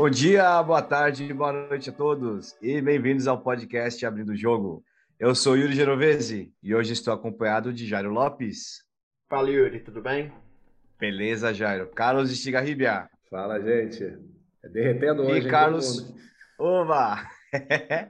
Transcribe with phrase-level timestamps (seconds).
[0.00, 4.82] Bom dia, boa tarde, boa noite a todos e bem-vindos ao podcast Abrindo o Jogo.
[5.18, 8.82] Eu sou Yuri Genovese e hoje estou acompanhado de Jairo Lopes.
[9.28, 10.32] Fala, Yuri, tudo bem?
[10.98, 11.86] Beleza, Jairo.
[11.88, 13.10] Carlos Estigarribia.
[13.30, 14.16] Fala, gente.
[14.64, 15.46] É derretendo hoje.
[15.46, 16.14] E Carlos.
[16.58, 17.28] Oba!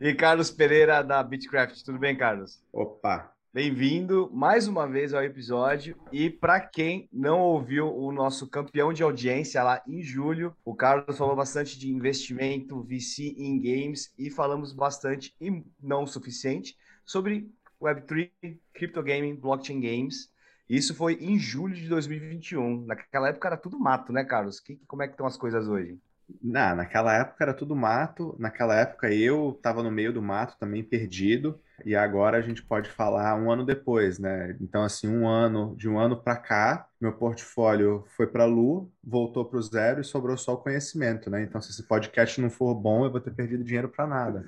[0.00, 1.80] e Carlos Pereira da Bitcraft.
[1.84, 2.60] Tudo bem, Carlos?
[2.72, 3.31] Opa!
[3.54, 5.94] Bem-vindo mais uma vez ao episódio.
[6.10, 11.18] E para quem não ouviu o nosso campeão de audiência lá em julho, o Carlos
[11.18, 17.46] falou bastante de investimento VC em games e falamos bastante, e não o suficiente, sobre
[17.78, 18.30] Web3,
[18.72, 20.32] Crypto Gaming, Blockchain Games.
[20.66, 22.86] Isso foi em julho de 2021.
[22.86, 24.60] Naquela época era tudo mato, né, Carlos?
[24.60, 26.00] Que, como é que estão as coisas hoje?
[26.42, 28.36] Não, naquela época era tudo mato.
[28.38, 32.90] Naquela época eu estava no meio do mato também perdido e agora a gente pode
[32.90, 34.56] falar um ano depois, né?
[34.60, 38.90] Então, assim, um ano, de um ano para cá, meu portfólio foi para a Lu,
[39.02, 41.42] voltou para o zero e sobrou só o conhecimento, né?
[41.42, 44.46] Então, se esse podcast não for bom, eu vou ter perdido dinheiro para nada.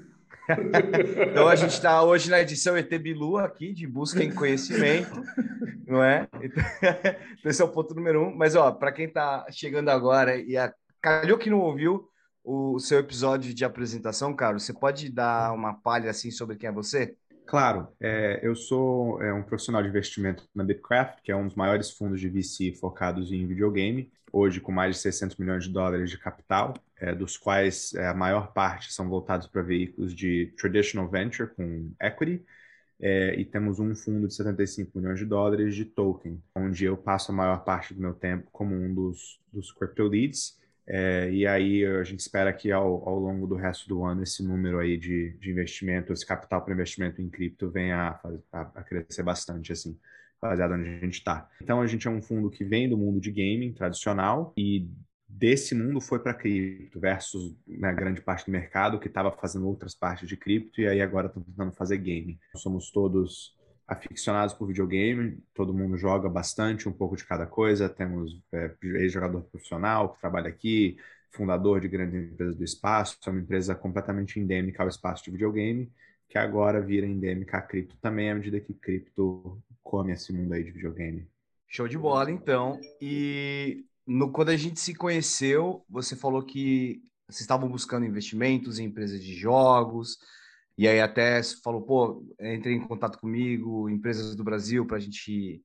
[1.31, 5.23] então, a gente está hoje na edição ET Bilu aqui, de busca em conhecimento,
[5.87, 6.29] não é?
[7.39, 8.35] Então, esse é o ponto número um.
[8.35, 10.73] Mas, ó, para quem está chegando agora e a...
[11.05, 12.09] calhou que não ouviu,
[12.43, 16.73] o seu episódio de apresentação, Carlos, você pode dar uma palha assim sobre quem é
[16.73, 17.15] você?
[17.47, 21.57] Claro, é, eu sou é, um profissional de investimento na Bitcraft, que é um dos
[21.57, 26.09] maiores fundos de VC focados em videogame, hoje com mais de 600 milhões de dólares
[26.09, 31.07] de capital, é, dos quais é, a maior parte são voltados para veículos de traditional
[31.07, 32.43] venture com equity,
[32.99, 37.31] é, e temos um fundo de 75 milhões de dólares de token, onde eu passo
[37.31, 41.85] a maior parte do meu tempo como um dos, dos crypto leads, é, e aí
[41.85, 45.31] a gente espera que ao, ao longo do resto do ano esse número aí de,
[45.39, 48.21] de investimento, esse capital para investimento em cripto venha
[48.53, 49.99] a, a, crescer bastante, assim,
[50.41, 51.49] baseado onde a gente está.
[51.61, 54.87] Então a gente é um fundo que vem do mundo de gaming tradicional e
[55.27, 59.95] desse mundo foi para cripto versus né, grande parte do mercado que estava fazendo outras
[59.95, 62.39] partes de cripto e aí agora estão tentando fazer gaming.
[62.57, 63.57] Somos todos
[63.87, 67.89] aficionados por videogame, todo mundo joga bastante, um pouco de cada coisa.
[67.89, 70.97] Temos é, ex-jogador profissional que trabalha aqui,
[71.31, 75.93] fundador de grandes empresas do espaço, é uma empresa completamente endêmica ao espaço de videogame,
[76.29, 80.65] que agora vira endêmica a cripto também, à medida que cripto come esse mundo aí
[80.65, 81.27] de videogame.
[81.69, 82.81] Show de bola, então.
[83.01, 88.85] E no, quando a gente se conheceu, você falou que vocês estavam buscando investimentos em
[88.85, 90.19] empresas de jogos,
[90.77, 95.63] e aí até falou, pô, entrei em contato comigo, empresas do Brasil, para a gente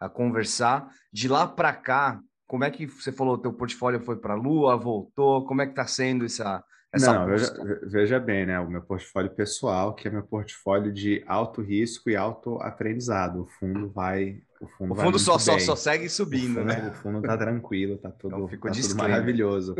[0.00, 0.88] a conversar.
[1.12, 4.76] De lá para cá, como é que você falou, teu portfólio foi para a Lua,
[4.76, 5.44] voltou?
[5.46, 8.58] Como é que está sendo essa, essa Não, veja, veja, bem, né?
[8.60, 13.42] O meu portfólio pessoal, que é meu portfólio de alto risco e alto aprendizado.
[13.42, 16.88] O fundo vai o fundo, o fundo só, só, só, segue subindo, o fundo, né?
[16.88, 19.74] O fundo tá tranquilo, tá tudo, então, tá tudo maravilhoso.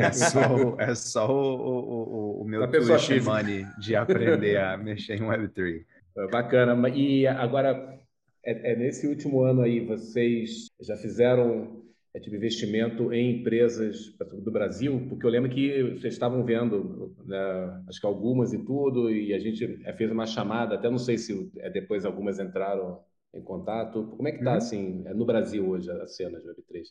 [0.00, 5.22] É só, é só o, o, o meu tuition money de aprender a mexer em
[5.22, 5.84] Web3.
[6.30, 6.88] Bacana.
[6.90, 7.98] E agora,
[8.44, 11.81] é, é, nesse último ano aí, vocês já fizeram
[12.14, 14.14] é, tipo, investimento em empresas
[14.44, 15.06] do Brasil?
[15.08, 19.38] Porque eu lembro que vocês estavam vendo, né, acho que algumas e tudo, e a
[19.38, 23.00] gente fez uma chamada, até não sei se é, depois algumas entraram
[23.34, 24.04] em contato?
[24.16, 24.56] Como é que está, uhum.
[24.58, 26.84] assim, é, no Brasil hoje a cena de Web3?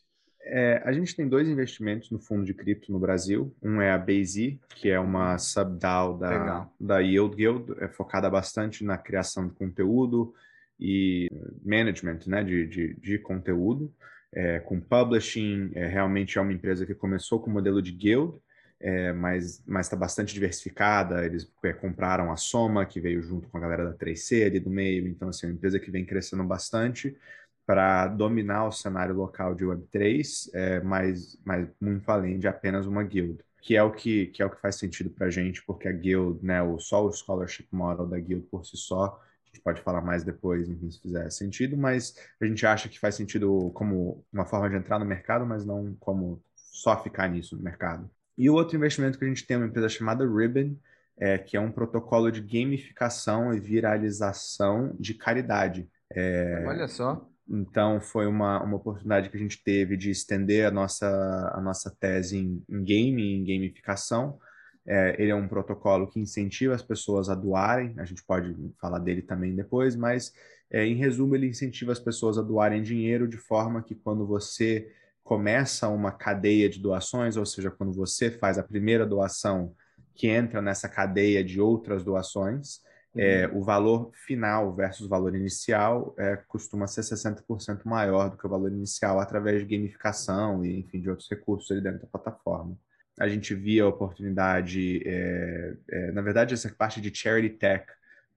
[0.44, 3.54] É, a gente tem dois investimentos no fundo de cripto no Brasil.
[3.62, 8.82] Um é a Base, que é uma subDAO da, da Yield Guild, é focada bastante
[8.84, 10.34] na criação de conteúdo
[10.80, 11.28] e
[11.64, 13.94] management né, de, de, de conteúdo,
[14.34, 15.70] é, com publishing.
[15.74, 18.34] É, realmente é uma empresa que começou com o modelo de guild,
[18.80, 21.24] é, mas está bastante diversificada.
[21.24, 24.70] Eles é, compraram a Soma, que veio junto com a galera da 3C ali do
[24.70, 25.06] meio.
[25.06, 27.16] Então, assim, é uma empresa que vem crescendo bastante
[27.64, 33.02] para dominar o cenário local de Web3, é, mas, mas muito além de apenas uma
[33.04, 33.38] guild.
[33.60, 35.92] Que é o que, que, é o que faz sentido para a gente, porque a
[35.92, 39.20] guild, né, o, só o scholarship model da guild por si só,
[39.52, 42.98] a gente pode falar mais depois, enfim, se fizer sentido, mas a gente acha que
[42.98, 47.56] faz sentido como uma forma de entrar no mercado, mas não como só ficar nisso
[47.56, 48.10] no mercado.
[48.36, 50.76] E o outro investimento que a gente tem é uma empresa chamada Ribbon,
[51.18, 55.88] é, que é um protocolo de gamificação e viralização de caridade.
[56.10, 57.28] É, Olha só.
[57.48, 61.94] Então, foi uma, uma oportunidade que a gente teve de estender a nossa, a nossa
[62.00, 64.38] tese em, em game, em gamificação.
[64.86, 68.98] É, ele é um protocolo que incentiva as pessoas a doarem, a gente pode falar
[68.98, 70.32] dele também depois, mas,
[70.70, 74.90] é, em resumo, ele incentiva as pessoas a doarem dinheiro de forma que quando você
[75.22, 79.72] começa uma cadeia de doações, ou seja, quando você faz a primeira doação
[80.14, 82.80] que entra nessa cadeia de outras doações,
[83.14, 88.46] é, o valor final versus o valor inicial é, costuma ser 60% maior do que
[88.46, 92.76] o valor inicial através de gamificação e, enfim, de outros recursos ali dentro da plataforma.
[93.18, 97.86] A gente via a oportunidade, é, é, na verdade, essa parte de charity tech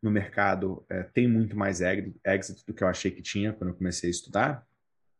[0.02, 3.76] no mercado é, tem muito mais exit do que eu achei que tinha quando eu
[3.76, 4.66] comecei a estudar.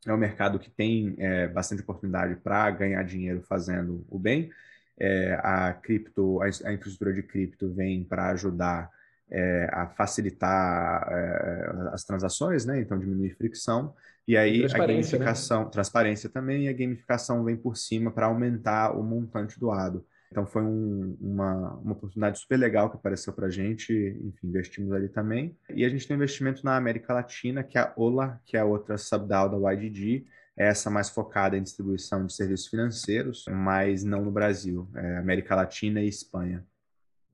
[0.06, 4.52] É um mercado que tem é, bastante oportunidade para ganhar dinheiro fazendo o bem.
[5.00, 8.90] É, a cripto, a, a infraestrutura de cripto vem para ajudar
[9.30, 12.80] é, a facilitar é, as transações, né?
[12.80, 13.94] Então diminuir fricção.
[14.28, 14.88] E aí a né?
[14.88, 15.70] gamificação, né?
[15.72, 20.06] transparência também, e a gamificação vem por cima para aumentar o montante doado.
[20.32, 24.92] Então foi um, uma, uma oportunidade super legal que apareceu para a gente, enfim, investimos
[24.92, 25.56] ali também.
[25.70, 28.60] E a gente tem um investimento na América Latina, que é a OLA, que é
[28.60, 30.26] a outra subDAO da YDG,
[30.58, 36.02] essa mais focada em distribuição de serviços financeiros, mas não no Brasil, é América Latina
[36.02, 36.66] e Espanha.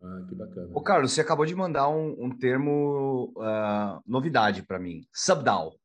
[0.04, 0.70] Ah, que bacana.
[0.74, 5.06] Ô, Carlos, você acabou de mandar um, um termo uh, novidade para mim.
[5.14, 5.76] Subdao.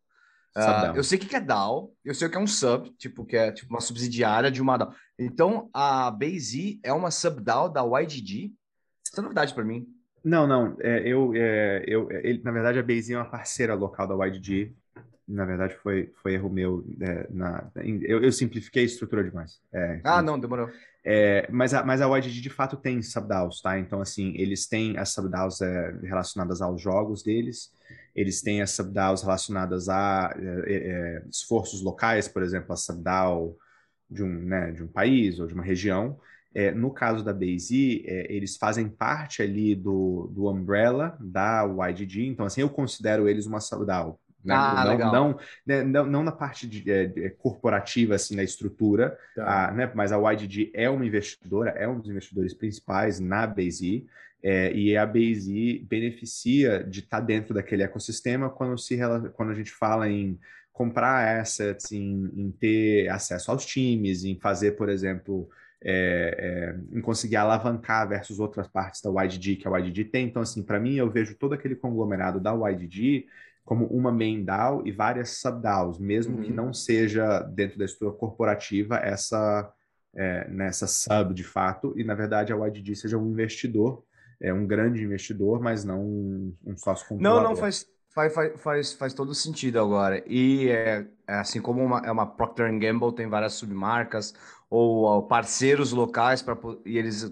[0.56, 3.26] Uh, eu sei o que é DAO, eu sei o que é um sub, tipo,
[3.26, 4.94] que é tipo uma subsidiária de uma DAO.
[5.18, 8.54] Então, a Base é uma subDAO da YGG?
[9.04, 9.86] Isso é novidade para mim.
[10.24, 10.74] Não, não.
[10.80, 14.74] É, eu, é, eu, ele, na verdade, a Base é uma parceira local da YGG
[15.28, 16.84] na verdade, foi, foi erro meu.
[17.00, 19.60] É, na, eu, eu, simplifiquei a estrutura demais.
[19.72, 20.70] É, ah, não, demorou.
[21.08, 23.78] É, mas, a, mas a YGG de fato tem subDAOs, tá?
[23.78, 27.72] Então, assim, eles têm as subDAOs é, relacionadas aos jogos deles,
[28.12, 33.56] eles têm as subDAOs relacionadas a é, é, esforços locais, por exemplo, a subDAO
[34.10, 36.18] de um, né, de um país ou de uma região.
[36.52, 42.26] É, no caso da Base, é, eles fazem parte ali do, do umbrella da YGG,
[42.26, 44.54] então assim, eu considero eles uma subDAO, né?
[44.54, 45.12] Ah, não, legal.
[45.12, 49.68] Não, né, não, não, na parte de, é, de, corporativa, assim, na estrutura, tá.
[49.68, 54.06] a, né, mas a YDG é uma investidora, é um dos investidores principais na Base
[54.42, 58.98] é, e a Base beneficia de estar tá dentro daquele ecossistema quando, se,
[59.34, 60.38] quando a gente fala em
[60.72, 65.48] comprar assets, em, em ter acesso aos times, em fazer, por exemplo,
[65.82, 70.26] é, é, em conseguir alavancar versus outras partes da YDG que a YDG tem.
[70.26, 73.26] Então, assim, para mim, eu vejo todo aquele conglomerado da YDG
[73.66, 76.42] como uma main DAO e várias sub-DAOs, mesmo uhum.
[76.44, 79.70] que não seja dentro da estrutura corporativa essa
[80.14, 84.02] é, nessa sub de fato, e na verdade a YDG seja um investidor,
[84.40, 87.42] é um grande investidor, mas não um, um sócio controlador.
[87.42, 90.22] Não, não faz, faz, faz, faz todo sentido agora.
[90.26, 94.32] E é, é assim como uma, é uma Procter Gamble tem várias submarcas
[94.70, 97.30] ou parceiros locais para e eles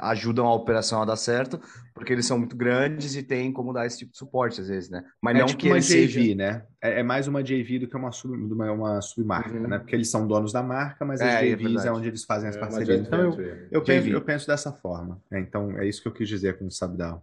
[0.00, 1.60] ajudam a operação a dar certo,
[1.92, 4.88] porque eles são muito grandes e tem como dar esse tipo de suporte às vezes,
[4.88, 5.04] né?
[5.20, 6.34] Mas é não tipo que uma JV, seja...
[6.34, 6.66] né?
[6.80, 9.68] É, é, mais uma JV do que uma, sub, uma, uma submarca, uhum.
[9.68, 9.78] né?
[9.78, 12.48] Porque eles são donos da marca, mas as é, JVs é, é, onde eles fazem
[12.48, 13.00] as é parcerias.
[13.06, 15.20] Então eu, eu, penso, eu penso dessa forma.
[15.30, 15.40] Né?
[15.40, 17.20] Então é isso que eu quis dizer com o Subdown.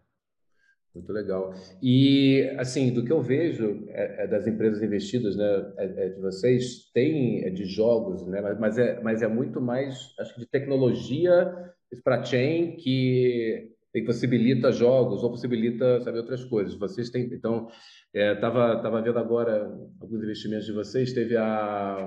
[0.93, 1.53] Muito legal.
[1.83, 6.21] E, assim, do que eu vejo é, é das empresas investidas, né, é, é de
[6.21, 10.45] vocês, tem é de jogos, né, mas, é, mas é muito mais, acho que de
[10.45, 13.71] tecnologia para chain que,
[14.05, 16.75] possibilita jogos ou possibilita, sabe, outras coisas.
[16.75, 17.69] Vocês têm, então,
[18.13, 19.71] estava é, tava vendo agora
[20.01, 22.05] alguns investimentos de vocês, teve a,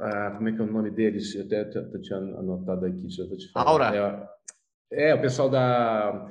[0.00, 1.34] a como é que é o nome deles?
[1.34, 3.70] Eu até, até tinha anotado aqui, deixa eu te falar.
[3.70, 4.28] Aura.
[4.92, 6.30] É, é o pessoal da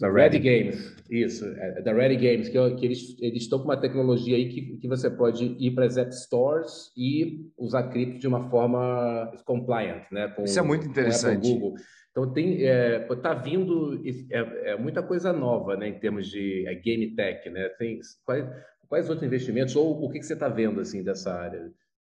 [0.00, 3.76] da Ready Games, isso, é, da Ready Games, que, que eles, eles estão com uma
[3.76, 8.26] tecnologia aí que, que você pode ir para as App Stores e usar cripto de
[8.26, 10.28] uma forma compliant, né?
[10.28, 11.46] Com, isso é muito interessante.
[11.46, 11.74] Com Google.
[12.10, 16.74] Então tem, é, tá vindo é, é, muita coisa nova, né, em termos de é,
[16.74, 17.68] game tech, né?
[17.78, 18.48] Tem quais,
[18.88, 21.70] quais outros investimentos ou o que, que você está vendo assim dessa área?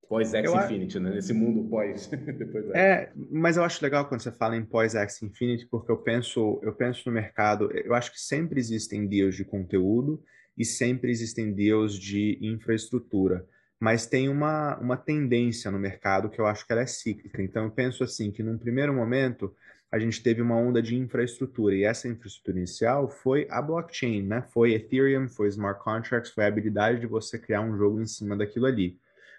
[0.08, 1.12] Pós-X Infinity, né?
[1.12, 2.10] Nesse mundo pós.
[2.74, 6.74] é, mas eu acho legal quando você fala em pós-X Infinity, porque eu penso, eu
[6.74, 10.24] penso no mercado, eu acho que sempre existem deals de conteúdo
[10.58, 13.46] e sempre existem deals de infraestrutura.
[13.80, 17.42] Mas tem uma, uma tendência no mercado que eu acho que ela é cíclica.
[17.42, 19.54] Então eu penso assim, que num primeiro momento
[19.92, 24.42] a gente teve uma onda de infraestrutura, e essa infraestrutura inicial foi a blockchain, né?
[24.54, 28.36] Foi Ethereum, foi smart contracts, foi a habilidade de você criar um jogo em cima
[28.36, 28.98] daquilo ali.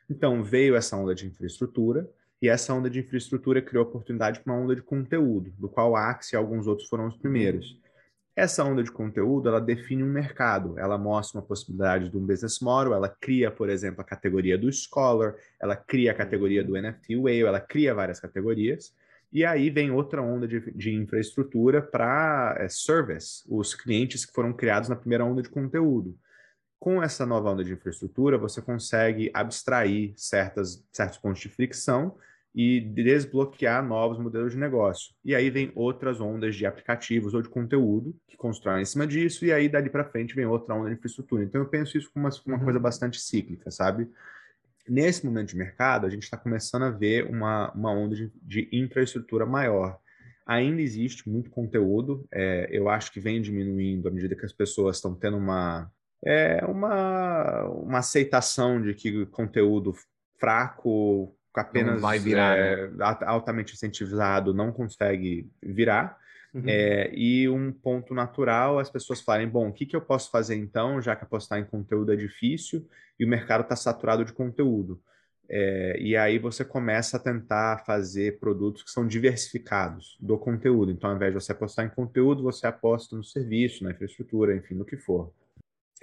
[0.09, 2.09] Então, veio essa onda de infraestrutura,
[2.41, 6.11] e essa onda de infraestrutura criou oportunidade para uma onda de conteúdo, do qual a
[6.11, 7.79] Axie e alguns outros foram os primeiros.
[8.37, 12.61] Essa onda de conteúdo, ela define um mercado, ela mostra uma possibilidade de um business
[12.61, 17.17] model, ela cria, por exemplo, a categoria do Scholar, ela cria a categoria do NFT
[17.17, 18.95] Whale, ela cria várias categorias,
[19.33, 24.53] e aí vem outra onda de, de infraestrutura para é, service, os clientes que foram
[24.53, 26.15] criados na primeira onda de conteúdo
[26.78, 32.16] com essa nova onda de infraestrutura, você consegue abstrair certas, certos pontos de fricção
[32.54, 35.14] e desbloquear novos modelos de negócio.
[35.23, 39.45] E aí vem outras ondas de aplicativos ou de conteúdo que constroem em cima disso,
[39.45, 41.45] e aí dali para frente vem outra onda de infraestrutura.
[41.45, 42.64] Então eu penso isso como uma, uma uhum.
[42.64, 44.09] coisa bastante cíclica, sabe?
[44.88, 48.68] Nesse momento de mercado, a gente está começando a ver uma, uma onda de, de
[48.73, 49.99] infraestrutura maior.
[50.47, 54.97] Ainda existe muito conteúdo, é, eu acho que vem diminuindo à medida que as pessoas
[54.97, 55.90] estão tendo uma,
[56.25, 59.94] é, uma, uma aceitação de que conteúdo
[60.38, 63.04] fraco apenas vai virar, é, né?
[63.23, 66.18] altamente incentivizado não consegue virar.
[66.52, 66.64] Uhum.
[66.66, 70.54] É, e um ponto natural, as pessoas falarem, bom, o que, que eu posso fazer
[70.56, 72.87] então, já que apostar em conteúdo é difícil
[73.18, 75.00] e o mercado está saturado de conteúdo.
[75.49, 80.90] É, e aí você começa a tentar fazer produtos que são diversificados do conteúdo.
[80.90, 84.75] Então, ao invés de você apostar em conteúdo, você aposta no serviço, na infraestrutura, enfim,
[84.75, 85.32] no que for.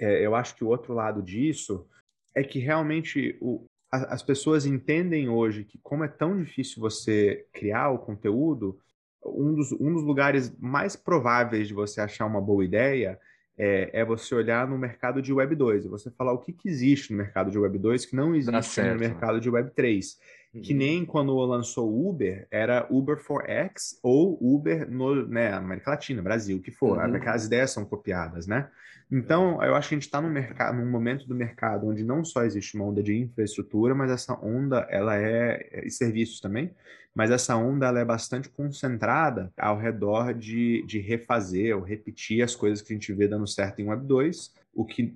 [0.00, 1.86] É, eu acho que o outro lado disso
[2.34, 7.90] é que realmente o, as pessoas entendem hoje que como é tão difícil você criar
[7.90, 8.78] o conteúdo,
[9.24, 13.18] um dos, um dos lugares mais prováveis de você achar uma boa ideia
[13.56, 16.68] é, é você olhar no mercado de Web 2 e você falar o que, que
[16.68, 20.18] existe no mercado de Web 2 que não existe no mercado de Web 3.
[20.54, 20.62] Uhum.
[20.62, 25.90] Que nem quando lançou o Uber, era Uber for X ou Uber no, né, América
[25.90, 26.98] Latina, Brasil, o que for.
[26.98, 27.28] Uhum.
[27.28, 28.68] As ideias são copiadas, né?
[29.10, 32.24] Então, eu acho que a gente está num, mercado, num momento do mercado onde não
[32.24, 36.74] só existe uma onda de infraestrutura, mas essa onda, ela é, é, e serviços também,
[37.14, 42.56] mas essa onda, ela é bastante concentrada ao redor de, de refazer ou repetir as
[42.56, 45.14] coisas que a gente vê dando certo em Web 2, o que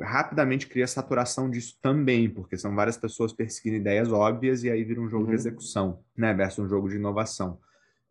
[0.00, 5.00] rapidamente cria saturação disso também, porque são várias pessoas perseguindo ideias óbvias e aí vira
[5.00, 5.30] um jogo uhum.
[5.30, 7.58] de execução, né, versus um jogo de inovação.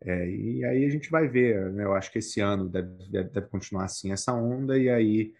[0.06, 1.86] É, e aí a gente vai ver, né?
[1.86, 5.34] Eu acho que esse ano deve, deve, deve continuar assim essa onda, e aí,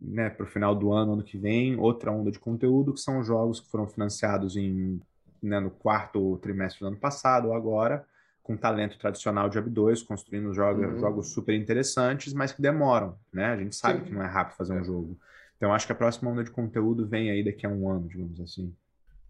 [0.00, 3.22] né, para o final do ano, ano que vem, outra onda de conteúdo, que são
[3.24, 5.00] jogos que foram financiados em,
[5.42, 8.04] né, no quarto trimestre do ano passado ou agora,
[8.42, 10.98] com talento tradicional de Web 2, construindo jogos, uhum.
[10.98, 13.46] jogos super interessantes, mas que demoram, né?
[13.46, 14.04] A gente sabe Sim.
[14.06, 14.84] que não é rápido fazer um é.
[14.84, 15.18] jogo.
[15.62, 18.40] Então acho que a próxima onda de conteúdo vem aí daqui a um ano, digamos
[18.40, 18.74] assim.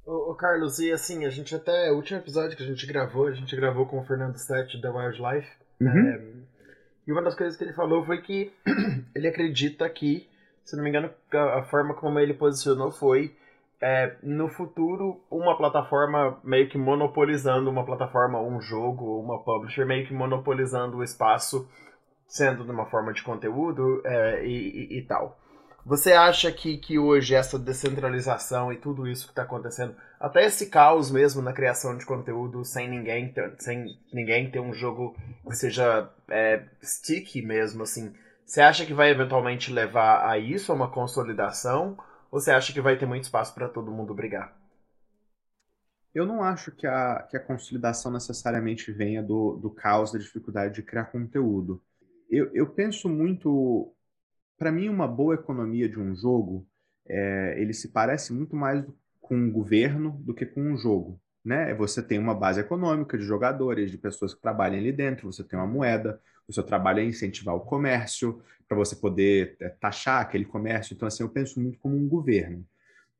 [0.02, 1.92] Ô, ô, Carlos, e assim, a gente até.
[1.92, 4.90] O último episódio que a gente gravou, a gente gravou com o Fernando Sete da
[4.90, 5.46] Wildlife.
[5.78, 6.08] Uhum.
[6.08, 6.22] É,
[7.06, 8.50] e uma das coisas que ele falou foi que
[9.14, 10.26] ele acredita que,
[10.64, 13.36] se não me engano, a, a forma como ele posicionou foi
[13.78, 20.06] é, no futuro uma plataforma meio que monopolizando uma plataforma, um jogo, uma publisher, meio
[20.06, 21.68] que monopolizando o espaço,
[22.26, 25.41] sendo de uma forma de conteúdo é, e, e, e tal.
[25.84, 30.66] Você acha que, que hoje essa descentralização e tudo isso que está acontecendo, até esse
[30.70, 35.56] caos mesmo na criação de conteúdo sem ninguém ter, sem ninguém ter um jogo que
[35.56, 38.14] seja é, sticky mesmo, assim,
[38.46, 41.96] você acha que vai eventualmente levar a isso, a uma consolidação?
[42.30, 44.54] Ou você acha que vai ter muito espaço para todo mundo brigar?
[46.14, 50.74] Eu não acho que a, que a consolidação necessariamente venha do, do caos, da dificuldade
[50.74, 51.82] de criar conteúdo.
[52.30, 53.94] Eu, eu penso muito
[54.62, 56.64] para mim, uma boa economia de um jogo,
[57.08, 58.84] é, ele se parece muito mais
[59.20, 61.20] com um governo do que com um jogo.
[61.44, 61.74] Né?
[61.74, 65.58] Você tem uma base econômica de jogadores, de pessoas que trabalham ali dentro, você tem
[65.58, 70.44] uma moeda, o seu trabalho é incentivar o comércio, para você poder é, taxar aquele
[70.44, 70.94] comércio.
[70.94, 72.64] Então, assim, eu penso muito como um governo.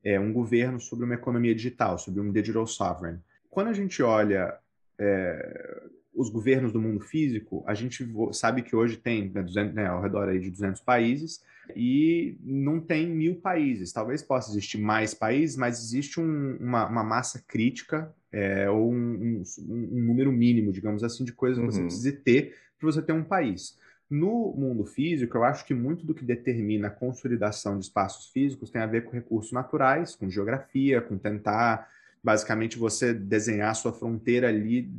[0.01, 3.19] É um governo sobre uma economia digital, sobre um digital sovereign.
[3.49, 4.57] Quando a gente olha
[4.97, 5.83] é,
[6.15, 10.01] os governos do mundo físico, a gente sabe que hoje tem né, 200, né, ao
[10.01, 11.43] redor aí de 200 países
[11.75, 13.91] e não tem mil países.
[13.91, 18.95] Talvez possa existir mais países, mas existe um, uma, uma, massa crítica é, ou um,
[18.95, 21.87] um, um, número mínimo, digamos assim, de coisas que você uhum.
[21.87, 23.77] precisa ter para você ter um país.
[24.09, 28.69] No mundo físico, eu acho que muito do que determina a consolidação de espaços físicos
[28.69, 31.89] tem a ver com recursos naturais, com geografia, com tentar
[32.23, 34.89] basicamente você desenhar a sua fronteira ali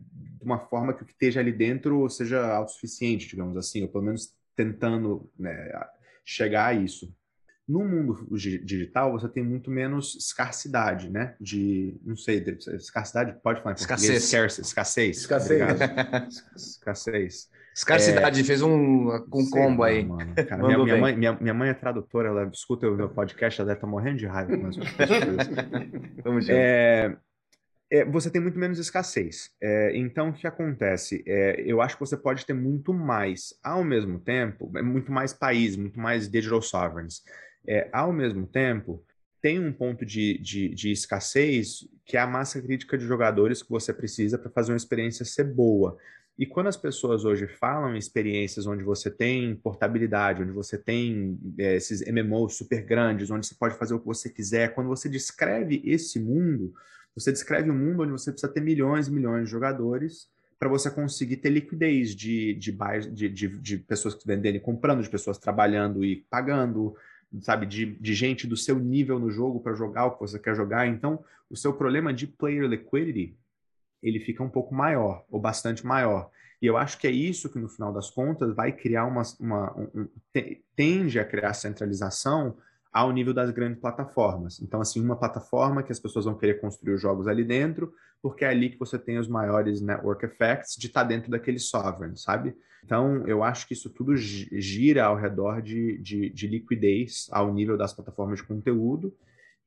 [0.44, 4.04] de uma forma que o que esteja ali dentro seja autossuficiente, digamos assim, ou pelo
[4.04, 5.72] menos tentando né,
[6.24, 7.12] chegar a isso.
[7.66, 11.34] No mundo digital, você tem muito menos escassidade, né?
[11.40, 12.44] De, não sei,
[12.76, 14.24] escassidade, pode falar em escassez.
[14.24, 14.58] Escassez.
[14.58, 15.16] Escassez.
[15.16, 16.44] Escassez.
[16.54, 17.48] escassez.
[17.74, 18.44] Escarcidade, é...
[18.44, 20.06] fez um, um combo lá, aí.
[20.46, 23.68] Cara, minha, minha, mãe, minha, minha, mãe é tradutora, ela escuta o meu podcast, ela
[23.68, 24.94] deve estar morrendo de raiva com as coisas.
[26.22, 27.16] Vamos é,
[27.94, 29.52] é, você tem muito menos escassez.
[29.60, 31.22] É, então, o que acontece?
[31.26, 35.32] É, eu acho que você pode ter muito mais, ao mesmo tempo, é, muito mais
[35.32, 37.22] países, muito mais digital sovereigns.
[37.66, 39.00] É, ao mesmo tempo,
[39.40, 43.70] tem um ponto de, de, de, escassez que é a massa crítica de jogadores que
[43.70, 45.96] você precisa para fazer uma experiência ser boa.
[46.36, 51.38] E quando as pessoas hoje falam em experiências onde você tem portabilidade, onde você tem
[51.56, 55.08] é, esses MMOs super grandes, onde você pode fazer o que você quiser, quando você
[55.08, 56.74] descreve esse mundo,
[57.14, 60.28] Você descreve um mundo onde você precisa ter milhões e milhões de jogadores
[60.58, 62.72] para você conseguir ter liquidez de, de,
[63.12, 66.96] de, de, de pessoas que venderem comprando, de pessoas trabalhando e pagando,
[67.40, 70.54] sabe, de, de gente do seu nível no jogo para jogar o que você quer
[70.54, 70.86] jogar.
[70.86, 73.36] Então, o seu problema de player liquidity,
[74.02, 76.30] ele fica um pouco maior, ou bastante maior.
[76.60, 79.22] E eu acho que é isso que, no final das contas, vai criar uma.
[79.38, 80.08] uma um,
[80.74, 82.56] tende a criar centralização
[82.94, 84.62] ao nível das grandes plataformas.
[84.62, 88.44] Então, assim, uma plataforma que as pessoas vão querer construir os jogos ali dentro, porque
[88.44, 92.16] é ali que você tem os maiores network effects de estar tá dentro daquele sovereign,
[92.16, 92.54] sabe?
[92.84, 97.76] Então, eu acho que isso tudo gira ao redor de, de, de liquidez ao nível
[97.76, 99.12] das plataformas de conteúdo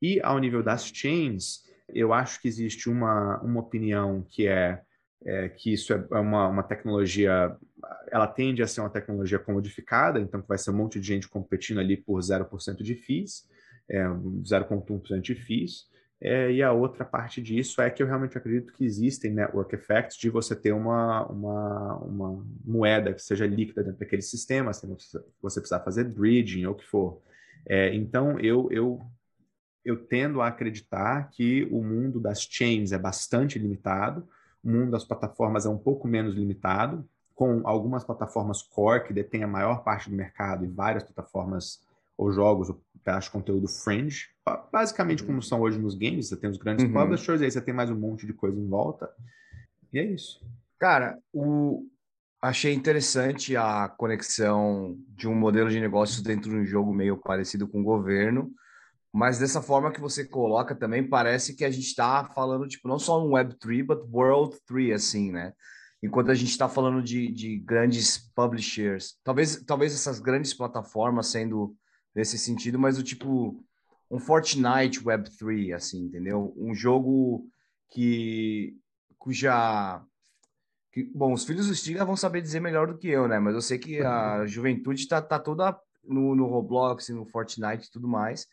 [0.00, 1.64] e ao nível das chains.
[1.92, 4.80] Eu acho que existe uma, uma opinião que é
[5.24, 7.56] é, que isso é, é uma, uma tecnologia,
[8.10, 11.80] ela tende a ser uma tecnologia comodificada, então vai ser um monte de gente competindo
[11.80, 13.48] ali por 0% de FIIs,
[13.90, 15.88] é, 0,1% de FIIs,
[16.20, 20.16] é, e a outra parte disso é que eu realmente acredito que existem network effects
[20.16, 24.84] de você ter uma, uma, uma moeda que seja líquida dentro daquele sistema, se
[25.40, 27.22] você precisar fazer bridging ou o que for.
[27.64, 29.00] É, então, eu, eu,
[29.84, 34.28] eu tendo a acreditar que o mundo das chains é bastante limitado,
[34.62, 39.44] o mundo das plataformas é um pouco menos limitado, com algumas plataformas core que detêm
[39.44, 41.80] a maior parte do mercado e várias plataformas
[42.16, 44.26] ou jogos ou pedaços de conteúdo fringe,
[44.72, 46.92] basicamente como são hoje nos games, você tem os grandes uhum.
[46.92, 49.08] publishers, aí você tem mais um monte de coisa em volta.
[49.92, 50.44] E é isso.
[50.78, 51.86] Cara, o...
[52.42, 57.68] achei interessante a conexão de um modelo de negócios dentro de um jogo meio parecido
[57.68, 58.52] com o governo,
[59.12, 62.98] mas dessa forma que você coloca também, parece que a gente está falando, tipo, não
[62.98, 65.52] só um Web3, but World 3, assim, né?
[66.02, 71.74] Enquanto a gente está falando de, de grandes publishers, talvez, talvez essas grandes plataformas sendo
[72.14, 73.64] nesse sentido, mas o tipo,
[74.10, 76.54] um Fortnite Web3, assim, entendeu?
[76.56, 77.48] Um jogo
[77.90, 78.76] que,
[79.18, 80.02] cuja...
[80.92, 83.38] Que, bom, os filhos do Stiga vão saber dizer melhor do que eu, né?
[83.38, 87.90] Mas eu sei que a juventude está tá toda no, no Roblox, no Fortnite e
[87.90, 88.46] tudo mais.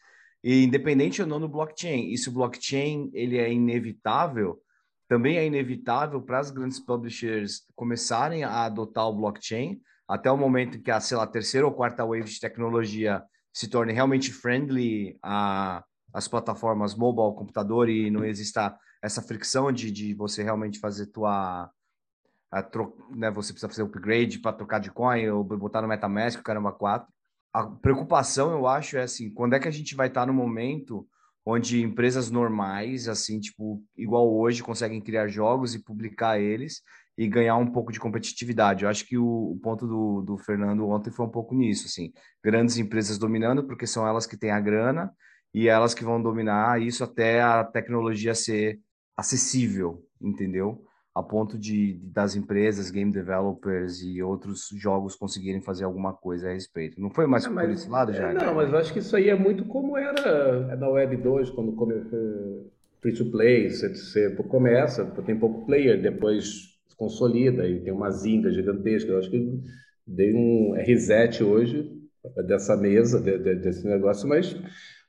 [0.46, 4.62] E independente ou não do blockchain, e se o blockchain ele é inevitável,
[5.08, 10.80] também é inevitável para as grandes publishers começarem a adotar o blockchain até o momento
[10.80, 15.18] que a, sei lá, terceira ou quarta wave de tecnologia se torne realmente friendly
[16.14, 21.72] as plataformas mobile, computador e não exista essa fricção de, de você realmente fazer tua
[22.52, 26.40] a tro, né, você precisa fazer upgrade para trocar de coin ou botar no MetaMask,
[26.40, 27.15] o caramba 4
[27.56, 31.08] a preocupação, eu acho, é assim, quando é que a gente vai estar no momento
[31.46, 36.82] onde empresas normais, assim, tipo, igual hoje, conseguem criar jogos e publicar eles
[37.18, 38.84] e ganhar um pouco de competitividade.
[38.84, 42.12] Eu acho que o, o ponto do, do Fernando ontem foi um pouco nisso, assim,
[42.44, 45.14] grandes empresas dominando, porque são elas que têm a grana
[45.54, 48.82] e elas que vão dominar isso até a tecnologia ser
[49.16, 50.84] acessível, entendeu?
[51.16, 56.54] A ponto de, das empresas, game developers e outros jogos conseguirem fazer alguma coisa a
[56.54, 57.00] respeito.
[57.00, 58.32] Não foi mais é, mas, por esse lado já?
[58.32, 61.52] É, não, mas eu acho que isso aí é muito como era na Web 2,
[61.52, 62.70] quando começou
[63.02, 68.52] free to play, você, você começa, tem pouco player, depois consolida e tem uma zinga
[68.52, 69.12] gigantesca.
[69.12, 69.62] Eu acho que
[70.06, 71.92] dei um reset hoje
[72.46, 74.56] dessa mesa, de, de, desse negócio, mas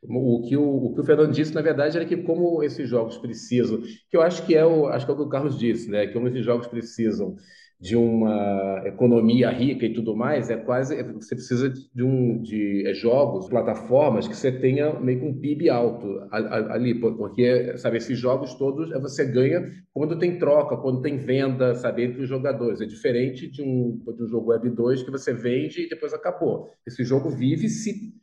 [0.08, 3.16] o que o, o que o Fernando disse, na verdade, era que como esses jogos
[3.18, 5.90] precisam, que eu acho que é o, acho que é o que o Carlos disse,
[5.90, 6.06] né?
[6.06, 7.36] Que como esses jogos precisam
[7.78, 12.94] de uma economia rica e tudo mais, é quase você precisa de um de é,
[12.94, 18.54] jogos, plataformas que você tenha meio que um PIB alto ali, porque sabe esses jogos
[18.54, 22.80] todos é você ganha quando tem troca, quando tem venda, sabe entre os jogadores.
[22.80, 26.70] É diferente de um, de um jogo Web 2 que você vende e depois acabou.
[26.86, 28.14] Esse jogo vive se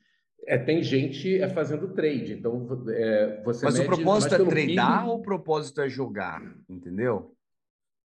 [0.48, 5.10] é, tem gente é, fazendo trade, então é, você Mas o propósito é tradar PIB...
[5.10, 7.36] ou o propósito é jogar, entendeu?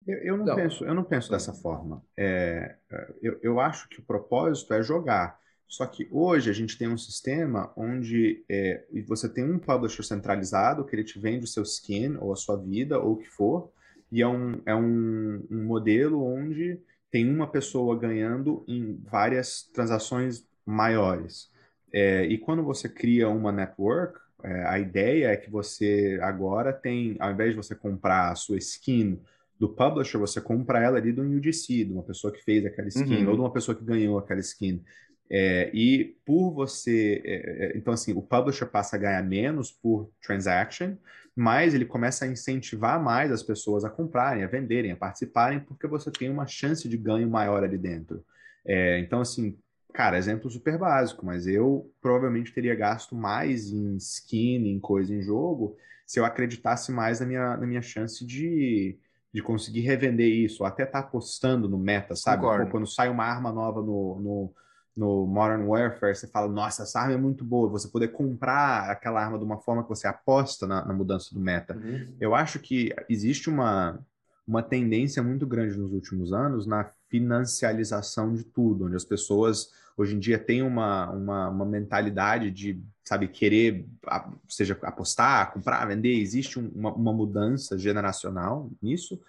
[0.07, 2.03] Eu, eu não, não, Penso, eu não penso dessa forma.
[2.17, 2.75] É,
[3.21, 5.39] eu, eu acho que o propósito é jogar.
[5.67, 10.85] Só que hoje a gente tem um sistema onde é, você tem um publisher centralizado
[10.85, 13.71] que ele te vende o seu skin ou a sua vida ou o que for,
[14.11, 20.47] e é um, é um, um modelo onde tem uma pessoa ganhando em várias transações
[20.65, 21.49] maiores.
[21.95, 27.15] É, e quando você cria uma network, é, a ideia é que você agora tem,
[27.19, 29.17] ao invés de você comprar a sua skin
[29.57, 33.23] do publisher, você compra ela ali do UGC, de uma pessoa que fez aquela skin,
[33.23, 33.29] uhum.
[33.29, 34.83] ou de uma pessoa que ganhou aquela skin.
[35.29, 37.21] É, e por você.
[37.23, 40.97] É, é, então, assim, o publisher passa a ganhar menos por transaction,
[41.33, 45.87] mas ele começa a incentivar mais as pessoas a comprarem, a venderem, a participarem, porque
[45.87, 48.21] você tem uma chance de ganho maior ali dentro.
[48.65, 49.57] É, então, assim,
[49.95, 55.21] Cara, exemplo super básico, mas eu provavelmente teria gasto mais em skin, em coisa em
[55.21, 58.99] jogo, se eu acreditasse mais na minha, na minha chance de,
[59.33, 62.41] de conseguir revender isso, ou até estar tá apostando no meta, sabe?
[62.41, 64.53] Pô, quando sai uma arma nova no, no,
[64.97, 69.23] no, Modern Warfare, você fala, nossa, essa arma é muito boa, você poder comprar aquela
[69.23, 71.73] arma de uma forma que você aposta na, na mudança do meta.
[71.73, 72.17] Uhum.
[72.19, 73.97] Eu acho que existe uma,
[74.47, 80.15] uma tendência muito grande nos últimos anos na financialização de tudo, onde as pessoas hoje
[80.15, 83.87] em dia têm uma, uma, uma mentalidade de, sabe, querer,
[84.47, 89.21] seja apostar, comprar, vender, existe um, uma, uma mudança generacional nisso,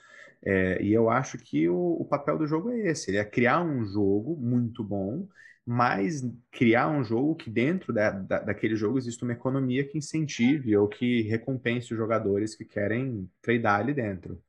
[0.44, 3.62] é, e eu acho que o, o, papel do jogo é esse, ele é criar
[3.62, 5.26] um jogo muito bom,
[5.64, 10.76] mas criar um jogo que dentro da, da, daquele jogo existe uma economia que incentive
[10.76, 14.40] ou que recompense os jogadores que querem tradar ali dentro.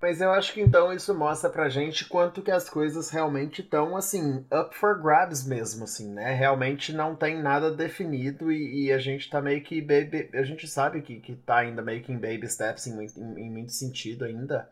[0.00, 3.94] Mas eu acho que então isso mostra pra gente quanto que as coisas realmente estão,
[3.96, 6.32] assim, up for grabs mesmo, assim, né?
[6.32, 10.30] Realmente não tem nada definido e, e, a gente tá meio que baby...
[10.32, 13.50] A gente sabe que, que tá ainda meio que em baby steps em, em, em
[13.50, 14.70] muito sentido ainda.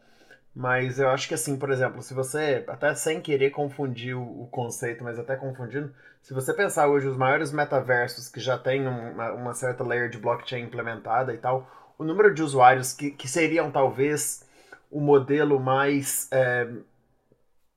[0.56, 4.48] Mas eu acho que assim, por exemplo, se você, até sem querer confundir o, o
[4.50, 9.32] conceito, mas até confundindo, se você pensar hoje os maiores metaversos que já tem uma,
[9.32, 13.70] uma certa layer de blockchain implementada e tal, o número de usuários que, que seriam
[13.70, 14.47] talvez
[14.90, 16.68] o modelo mais é,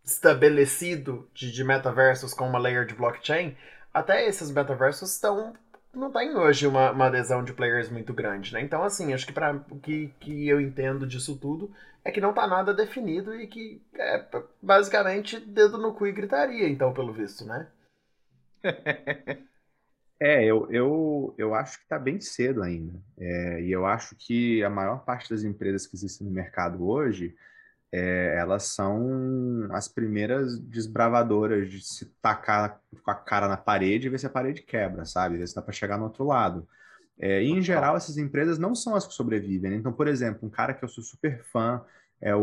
[0.04, 3.56] estabelecido de, de metaversos com uma layer de blockchain,
[3.93, 5.54] até esses metaversos estão
[5.93, 8.62] não tem hoje uma, uma adesão de players muito grande, né?
[8.62, 11.69] Então, assim, acho que para o que, que eu entendo disso tudo
[12.04, 14.26] é que não tá nada definido e que é
[14.62, 17.67] basicamente dedo no cu e gritaria, então, pelo visto, né?
[20.24, 22.94] É, eu, eu, eu acho que está bem cedo ainda.
[23.18, 27.36] É, e eu acho que a maior parte das empresas que existem no mercado hoje,
[27.92, 34.10] é, elas são as primeiras desbravadoras de se tacar com a cara na parede e
[34.12, 35.40] ver se a parede quebra, sabe?
[35.40, 36.68] Ver se dá para chegar no outro lado.
[37.20, 39.72] É, e, em geral, essas empresas não são as que sobrevivem.
[39.72, 39.78] Né?
[39.78, 41.84] Então, por exemplo, um cara que eu sou super fã
[42.22, 42.42] é o,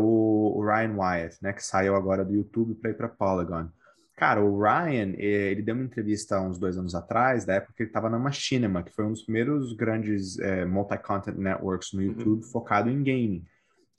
[0.57, 3.69] o Ryan Wyatt, né, que saiu agora do YouTube para ir para Polygon.
[4.19, 7.71] Cara, o Ryan, eh, ele deu uma entrevista há uns dois anos atrás, da época
[7.73, 12.01] que ele estava na Machinima, que foi um dos primeiros grandes é, multi-content networks no
[12.01, 12.07] uhum.
[12.07, 12.51] YouTube uhum.
[12.51, 13.45] focado em gaming.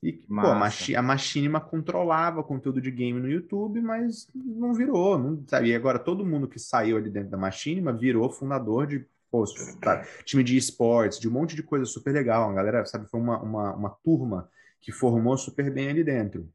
[0.02, 5.68] E, pô, a Machinima controlava conteúdo de game no YouTube, mas não virou, não, sabe?
[5.68, 9.42] E agora todo mundo que saiu ali dentro da Machinima virou fundador de pô,
[9.80, 12.50] tá, time de esportes, de um monte de coisa super legal.
[12.50, 14.50] A galera, sabe, foi uma, uma, uma turma
[14.83, 16.46] que formou super bem ali dentro.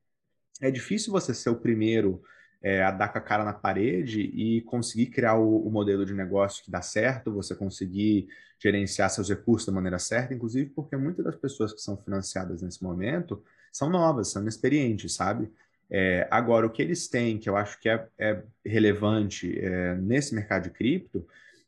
[0.62, 2.22] É difícil você ser o primeiro
[2.66, 6.16] é, a dar com a cara na parede e conseguir criar o, o, modelo de
[6.16, 8.28] negócio que dá certo, você conseguir
[8.60, 12.84] gerenciar seus recursos da maneira certa, inclusive porque muitas das pessoas que são financiadas nesse
[12.84, 15.54] momento são novas, são inexperientes, sabe?
[15.92, 20.34] É, agora, o que eles têm, que eu acho que é, é relevante é, nesse
[20.34, 21.24] mercado de cripto,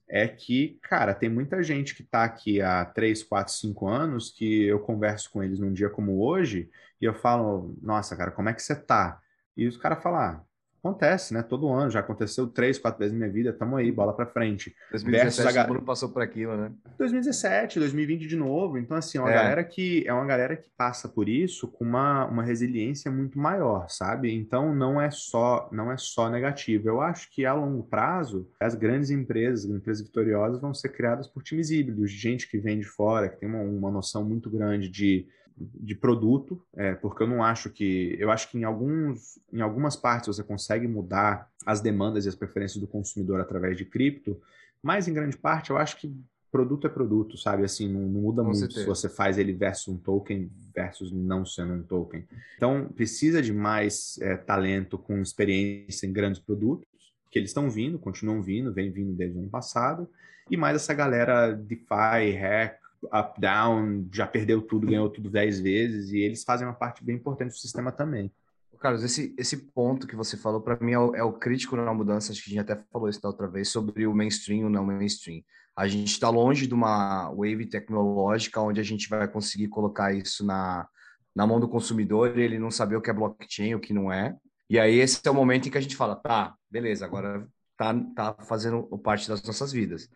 [0.10, 4.64] é que, cara, tem muita gente que está aqui há 3, 4, 5 anos que
[4.64, 8.54] eu converso com eles num dia como hoje e eu falo, nossa, cara, como é
[8.54, 9.22] que você tá?
[9.56, 10.47] E os caras falam, ah,
[10.88, 11.44] Acontece, né?
[11.44, 14.76] Todo ano, já aconteceu três, quatro vezes na minha vida, tamo aí, bola pra frente.
[14.92, 16.72] 2017 todo mundo passou por aquilo, né?
[16.98, 18.78] 2017, 2020 de novo.
[18.78, 19.34] Então, assim, é uma é.
[19.34, 23.90] galera que é uma galera que passa por isso com uma, uma resiliência muito maior,
[23.90, 24.34] sabe?
[24.34, 26.88] Então não é só não é só negativo.
[26.88, 31.28] Eu acho que a longo prazo, as grandes empresas, as empresas vitoriosas, vão ser criadas
[31.28, 34.50] por times híbridos, de gente que vem de fora, que tem uma, uma noção muito
[34.50, 35.28] grande de
[35.60, 38.16] de produto, é, porque eu não acho que.
[38.20, 42.36] Eu acho que em, alguns, em algumas partes você consegue mudar as demandas e as
[42.36, 44.40] preferências do consumidor através de cripto,
[44.82, 46.16] mas em grande parte eu acho que
[46.52, 47.64] produto é produto, sabe?
[47.64, 48.82] Assim, não, não muda Com muito certeza.
[48.82, 52.24] se você faz ele versus um token versus não sendo um token.
[52.56, 56.88] Então, precisa de mais é, talento com experiência em grandes produtos,
[57.30, 60.10] que eles estão vindo, continuam vindo, vem vindo desde o ano passado,
[60.50, 66.12] e mais essa galera DeFi, Hack, up, down, já perdeu tudo, ganhou tudo 10 vezes,
[66.12, 68.32] e eles fazem uma parte bem importante do sistema também.
[68.80, 71.94] Carlos, esse, esse ponto que você falou, para mim, é o, é o, crítico na
[71.94, 74.70] mudança, acho que a gente até falou isso da outra vez, sobre o mainstream ou
[74.70, 75.42] não mainstream.
[75.76, 80.46] A gente está longe de uma wave tecnológica onde a gente vai conseguir colocar isso
[80.46, 80.88] na,
[81.36, 84.12] na mão do consumidor e ele não saber o que é blockchain, o que não
[84.12, 84.36] é.
[84.70, 87.94] E aí esse é o momento em que a gente fala, tá, beleza, agora tá,
[88.16, 90.10] tá fazendo parte das nossas vidas.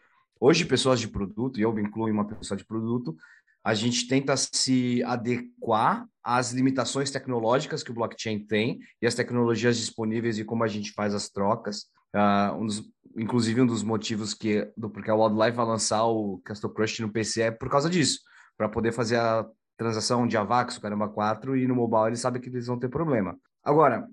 [0.44, 3.16] Hoje, pessoas de produto, e eu me incluo em uma pessoa de produto,
[3.64, 9.78] a gente tenta se adequar às limitações tecnológicas que o blockchain tem e as tecnologias
[9.78, 11.84] disponíveis e como a gente faz as trocas.
[12.16, 12.84] Uh, um dos,
[13.16, 17.12] inclusive, um dos motivos que do porque a Wildlife vai lançar o Castle Crush no
[17.12, 18.20] PC é por causa disso,
[18.58, 19.46] para poder fazer a
[19.78, 23.38] transação de AVAX, Caramba 4, e no mobile eles sabem que eles vão ter problema.
[23.64, 24.08] Agora,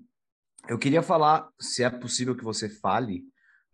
[0.67, 3.23] eu queria falar, se é possível que você fale,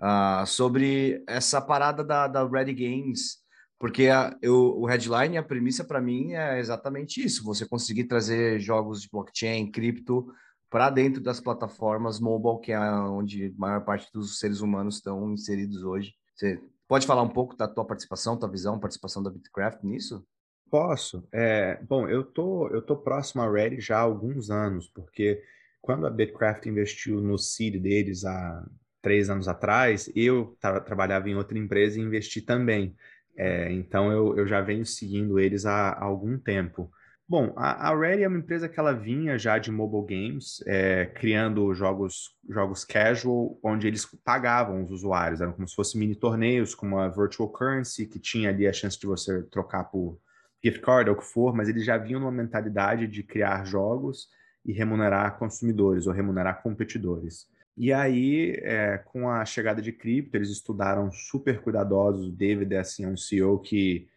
[0.02, 3.44] uh, sobre essa parada da, da Ready Games
[3.80, 8.60] Porque a, eu, o headline, a premissa para mim é exatamente isso: você conseguir trazer
[8.60, 10.28] jogos de blockchain, cripto,
[10.70, 15.32] para dentro das plataformas mobile, que é onde a maior parte dos seres humanos estão
[15.32, 16.14] inseridos hoje.
[16.36, 20.26] Você pode falar um pouco da tua participação, tua visão, participação da Bitcraft nisso?
[20.70, 21.28] Posso.
[21.32, 25.42] É, bom, eu tô, eu tô próximo à Ready já há alguns anos, porque
[25.82, 28.66] quando a Bitcraft investiu no seed deles há
[29.06, 32.96] três anos atrás, eu tra trabalhava em outra empresa e investi também.
[33.38, 36.90] É, então eu, eu já venho seguindo eles há, há algum tempo.
[37.30, 41.06] Bom, a, a Ready é uma empresa que ela vinha já de mobile games, é,
[41.06, 46.74] criando jogos, jogos casual, onde eles pagavam os usuários, eram como se fossem mini torneios,
[46.74, 50.18] como a Virtual Currency, que tinha ali a chance de você trocar por
[50.64, 54.30] gift card ou o que for, mas eles já vinham numa mentalidade de criar jogos
[54.66, 57.46] e remunerar consumidores ou remunerar competidores.
[57.78, 62.28] E aí, é, com a chegada de cripto, eles estudaram super cuidadosos.
[62.28, 64.08] O David é assim, é um CEO que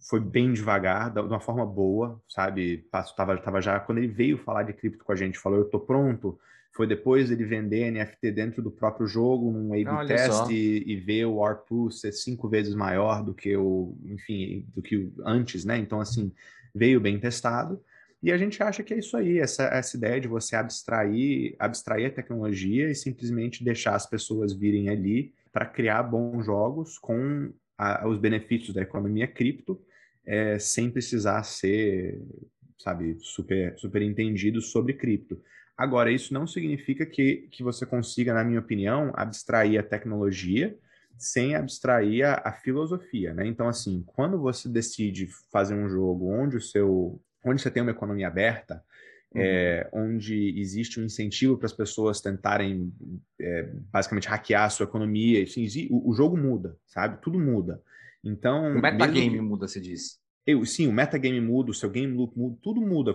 [0.00, 2.86] foi bem devagar, de uma forma boa, sabe?
[3.16, 5.80] Tava, tava já quando ele veio falar de cripto com a gente, falou eu tô
[5.80, 6.38] pronto.
[6.72, 11.26] Foi depois ele vender NFT dentro do próprio jogo, num A/B test e, e, ver
[11.26, 15.76] o ARPU ser cinco vezes maior do que o, enfim, do que antes, né?
[15.76, 16.32] Então assim
[16.72, 17.82] veio bem testado.
[18.22, 22.08] E a gente acha que é isso aí, essa, essa ideia de você abstrair, abstrair
[22.08, 28.06] a tecnologia e simplesmente deixar as pessoas virem ali para criar bons jogos com a,
[28.06, 29.80] os benefícios da economia cripto
[30.26, 32.20] é, sem precisar ser,
[32.78, 35.40] sabe, super, super entendido sobre cripto.
[35.76, 40.78] Agora, isso não significa que, que você consiga, na minha opinião, abstrair a tecnologia
[41.16, 43.46] sem abstrair a, a filosofia, né?
[43.46, 47.92] Então, assim, quando você decide fazer um jogo onde o seu, onde você tem uma
[47.92, 48.82] economia aberta,
[49.34, 49.40] uhum.
[49.40, 52.92] é, onde existe um incentivo para as pessoas tentarem
[53.40, 57.20] é, basicamente hackear a sua economia, assim, o, o, jogo muda, sabe?
[57.22, 57.82] Tudo muda.
[58.22, 58.76] Então.
[58.76, 59.48] O metagame mesmo...
[59.48, 60.20] muda, se diz.
[60.46, 63.14] Eu, sim, o metagame muda, o seu game loop muda, tudo muda.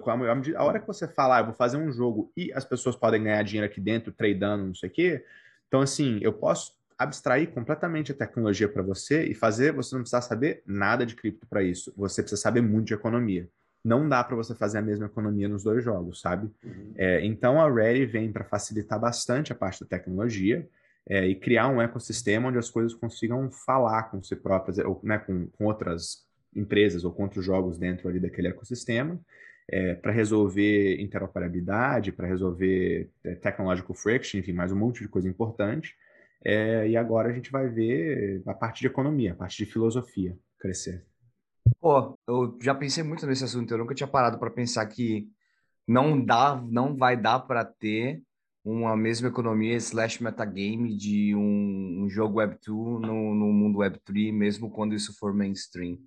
[0.56, 3.24] A, hora que você fala, ah, eu vou fazer um jogo e as pessoas podem
[3.24, 5.26] ganhar dinheiro aqui dentro, tradando, não sei o quê.
[5.68, 10.22] Então, assim, eu posso abstrair completamente a tecnologia para você e fazer, você não precisa
[10.22, 11.94] saber nada de cripto para isso.
[11.98, 13.50] Você precisa saber muito de economia.
[13.86, 16.50] Não dá para você fazer a mesma economia nos dois jogos, sabe?
[16.64, 16.94] Uhum.
[16.98, 20.68] É, então a Ready vem para facilitar bastante a parte da tecnologia
[21.08, 25.20] é, e criar um ecossistema onde as coisas consigam falar com si próprias, ou né,
[25.20, 29.20] com, com outras empresas ou com outros jogos dentro ali daquele ecossistema,
[29.70, 35.30] é, para resolver interoperabilidade, para resolver é, technological friction, enfim, mais um monte de coisa
[35.30, 35.96] importante.
[36.44, 40.36] É, e agora a gente vai ver a parte de economia, a parte de filosofia
[40.60, 41.04] crescer.
[41.86, 45.28] Pô, eu já pensei muito nesse assunto, eu nunca tinha parado para pensar que
[45.88, 48.24] não dá, não vai dar para ter
[48.64, 52.70] uma mesma economia slash metagame de um, um jogo Web2
[53.02, 56.00] no, no mundo Web3, mesmo quando isso for mainstream.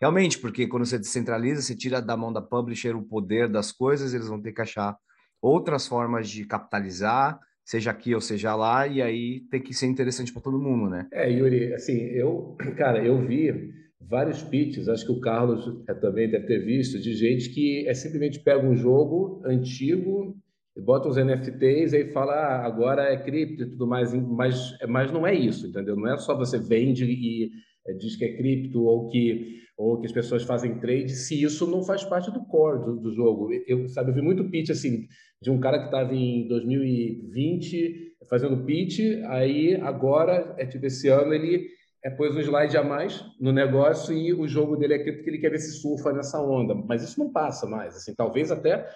[0.00, 4.14] Realmente, porque quando você descentraliza, você tira da mão da publisher o poder das coisas,
[4.14, 4.96] eles vão ter que achar
[5.42, 10.32] outras formas de capitalizar, seja aqui ou seja lá, e aí tem que ser interessante
[10.32, 11.08] para todo mundo, né?
[11.12, 15.64] É, Yuri, assim, eu, cara, eu vi vários pitches, acho que o Carlos
[16.00, 20.36] também deve ter visto, de gente que é simplesmente pega um jogo antigo
[20.82, 25.26] bota os NFTs e fala ah, agora é cripto e tudo mais, mas, mas não
[25.26, 25.96] é isso, entendeu?
[25.96, 27.50] Não é só você vende e
[27.86, 31.66] é, diz que é cripto ou que ou que as pessoas fazem trade, se isso
[31.66, 33.48] não faz parte do core do, do jogo.
[33.66, 35.08] Eu, sabe, eu vi muito pitch assim
[35.42, 41.34] de um cara que estava em 2020 fazendo pitch, aí agora, é tipo esse ano
[41.34, 41.66] ele
[42.04, 45.30] é, pôs um slide a mais no negócio e o jogo dele é cripto que
[45.30, 48.86] ele quer ver se surfa nessa onda, mas isso não passa mais, assim, talvez até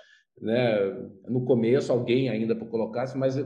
[0.41, 0.79] né?
[1.29, 3.37] No começo, alguém ainda colocasse, mas,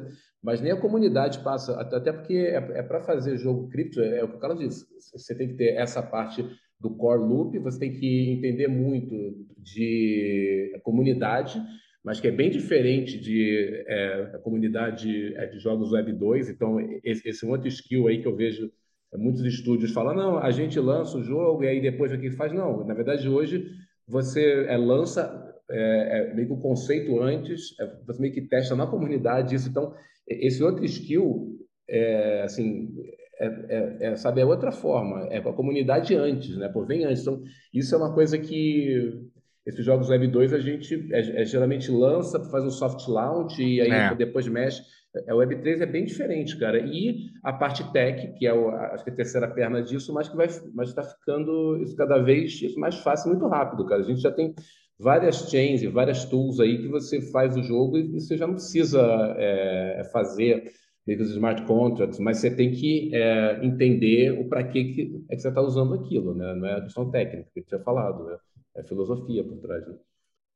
[0.43, 4.25] mas nem a comunidade passa, até porque é, é para fazer jogo cripto, é, é,
[4.25, 6.45] o que o Carlos disse, você tem que ter essa parte
[6.79, 9.15] do core loop, você tem que entender muito
[9.57, 11.63] de comunidade,
[12.05, 16.79] mas que é bem diferente de é, a comunidade é, de jogos Web 2, então
[17.05, 18.71] esse, esse outro skill aí que eu vejo
[19.19, 22.53] muitos estúdios falam, não, a gente lança o jogo e aí depois o que faz,
[22.53, 23.67] não, na verdade hoje
[24.07, 28.75] você é, lança é, é meio que o conceito antes, é, você meio que testa
[28.75, 29.69] na comunidade isso.
[29.69, 29.95] Então,
[30.27, 32.95] esse outro skill, é, assim,
[33.39, 36.69] é, é, é, sabe, é outra forma, é com a comunidade antes, né?
[36.69, 37.23] Por vem antes.
[37.23, 39.31] Então, isso é uma coisa que
[39.67, 44.17] esses jogos Web 2 a gente é, geralmente lança, faz um soft launch e aí
[44.17, 44.83] depois mexe.
[45.29, 46.79] A Web 3 é bem diferente, cara.
[46.79, 50.37] E a parte tech, que é o, acho que a terceira perna disso, mas que
[50.37, 54.01] vai mas está ficando isso cada vez mais fácil, muito rápido, cara.
[54.01, 54.55] A gente já tem
[54.99, 58.55] várias chains e várias tools aí que você faz o jogo e você já não
[58.55, 59.03] precisa
[59.37, 60.73] é, fazer
[61.07, 65.43] os smart contracts, mas você tem que é, entender o para que, que é que
[65.43, 66.55] você está usando aquilo, né?
[66.55, 68.37] Não é a questão técnica que eu tinha falado, né?
[68.77, 69.87] É filosofia por trás.
[69.87, 69.97] Né?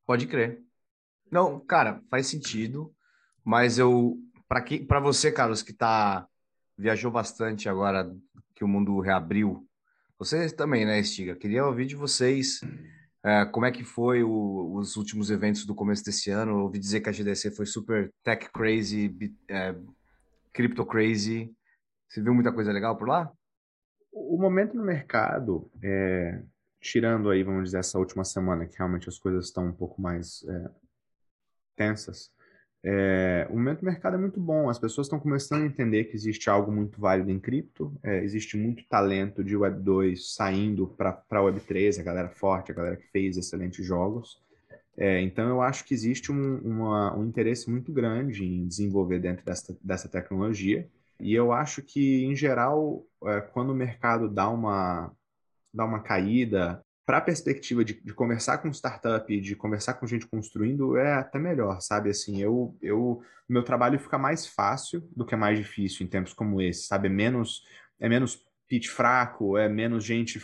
[0.06, 0.62] Pode crer.
[1.30, 2.92] Não, cara, faz sentido,
[3.44, 4.16] mas eu
[4.48, 6.26] para para você, Carlos, que tá
[6.76, 8.14] viajou bastante agora
[8.54, 9.66] que o mundo reabriu.
[10.18, 11.36] Vocês também, né, Estiga?
[11.36, 12.60] Queria ouvir de vocês
[13.22, 16.52] é, como é que foi o, os últimos eventos do começo desse ano.
[16.52, 19.14] Eu ouvi dizer que a GDC foi super tech crazy,
[19.48, 19.74] é,
[20.52, 21.54] crypto crazy.
[22.08, 23.30] Você viu muita coisa legal por lá?
[24.12, 26.42] O momento no mercado, é,
[26.80, 30.42] tirando aí, vamos dizer, essa última semana, que realmente as coisas estão um pouco mais
[30.48, 30.70] é,
[31.76, 32.30] tensas,
[32.88, 34.70] é, o momento do mercado é muito bom.
[34.70, 38.56] As pessoas estão começando a entender que existe algo muito válido em cripto, é, existe
[38.56, 43.10] muito talento de Web 2 saindo para Web 3, a galera forte, a galera que
[43.10, 44.40] fez excelentes jogos.
[44.96, 49.44] É, então, eu acho que existe um, uma, um interesse muito grande em desenvolver dentro
[49.44, 50.88] dessa, dessa tecnologia.
[51.18, 55.12] E eu acho que, em geral, é, quando o mercado dá uma,
[55.74, 60.26] dá uma caída, para a perspectiva de, de, conversar com startup, de conversar com gente
[60.26, 62.10] construindo, é até melhor, sabe?
[62.10, 66.34] Assim, eu, eu, meu trabalho fica mais fácil do que é mais difícil em tempos
[66.34, 67.06] como esse, sabe?
[67.06, 67.62] É menos,
[68.00, 70.40] é menos pitch fraco, é menos gente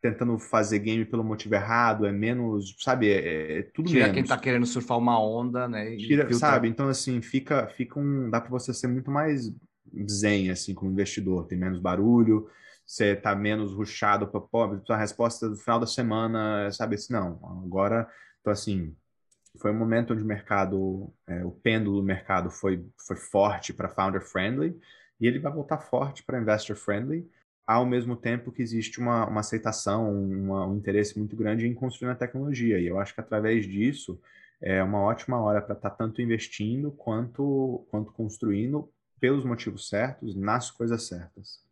[0.00, 4.14] tentando fazer game pelo motivo errado, é menos, sabe, é, é tudo Tira menos.
[4.14, 5.94] quem tá querendo surfar uma onda, né?
[5.96, 9.52] Tira, sabe, então assim, fica, fica um, dá para você ser muito mais
[10.08, 12.48] zen, assim, como investidor, tem menos barulho,
[12.88, 17.38] você tá menos ruxado para pobre, a resposta do final da semana, sabe, assim, não,
[17.62, 18.08] agora,
[18.40, 18.96] então assim,
[19.60, 23.90] foi um momento onde o mercado, é, o pêndulo do mercado foi, foi forte para
[23.90, 24.74] founder friendly,
[25.20, 27.30] e ele vai voltar forte para investor friendly,
[27.66, 32.10] ao mesmo tempo que existe uma, uma aceitação, uma, um interesse muito grande em construir
[32.10, 32.78] a tecnologia.
[32.78, 34.18] E eu acho que através disso
[34.62, 40.34] é uma ótima hora para estar tá tanto investindo quanto, quanto construindo pelos motivos certos,
[40.34, 41.67] nas coisas certas.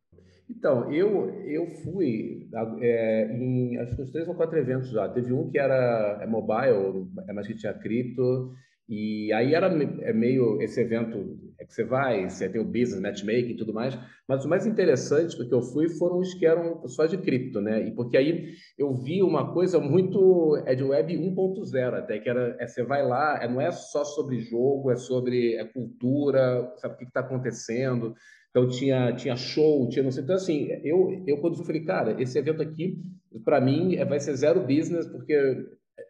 [0.48, 2.48] Então, eu, eu fui
[2.80, 5.08] é, em acho que uns três ou quatro eventos já.
[5.08, 8.52] Teve um que era é mobile, é mais que tinha cripto,
[8.88, 13.00] e aí era é meio esse evento é que você vai, você tem o business,
[13.00, 16.86] matchmaking e tudo mais, mas o mais interessante que eu fui foram os que eram
[16.86, 17.84] só de cripto, né?
[17.88, 22.56] E porque aí eu vi uma coisa muito é de web 1.0 até, que era
[22.60, 26.94] é, você vai lá, é, não é só sobre jogo, é sobre é cultura, sabe
[26.94, 28.14] o que está acontecendo.
[28.56, 32.16] Então tinha tinha show, tinha não sei, então assim, eu eu quando eu falei, cara,
[32.22, 33.02] esse evento aqui
[33.44, 35.36] para mim é, vai ser zero business porque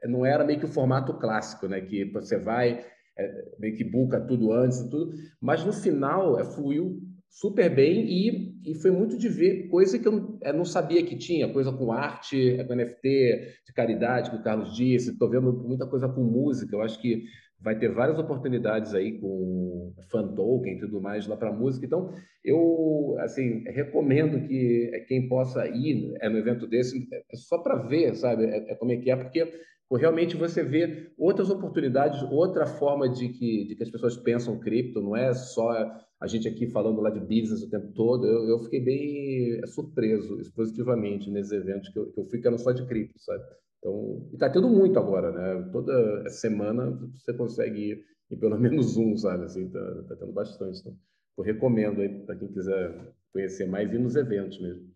[0.05, 1.81] não era meio que o formato clássico, né?
[1.81, 2.85] Que você vai,
[3.19, 8.07] é, meio que buca tudo antes e tudo, mas no final é, fluiu super bem
[8.07, 11.73] e, e foi muito de ver coisa que eu, eu não sabia que tinha, coisa
[11.73, 16.23] com arte, com NFT, de caridade, que o Carlos disse, estou vendo muita coisa com
[16.23, 17.25] música, eu acho que
[17.67, 21.85] vai ter várias oportunidades aí com fan token e tudo mais lá para música.
[21.85, 27.75] Então, eu assim recomendo que quem possa ir é no evento desse é só para
[27.75, 29.53] ver, sabe, é, é, como é que é, porque
[29.91, 35.01] realmente você vê outras oportunidades, outra forma de que, de que as pessoas pensam cripto,
[35.01, 35.73] não é só
[36.21, 38.29] a gente aqui falando lá de business o tempo todo.
[38.29, 42.59] Eu, eu fiquei bem surpreso positivamente nesses eventos que eu, que eu fui que eram
[42.59, 43.43] só de cripto, sabe?
[43.87, 45.71] Então, e tá tendo muito agora, né?
[45.71, 49.45] Toda semana você consegue ir em pelo menos um, sabe?
[49.45, 50.81] Assim, tá, tá tendo bastante.
[50.81, 50.97] Então,
[51.39, 54.91] eu recomendo aí para quem quiser conhecer mais ir nos eventos mesmo.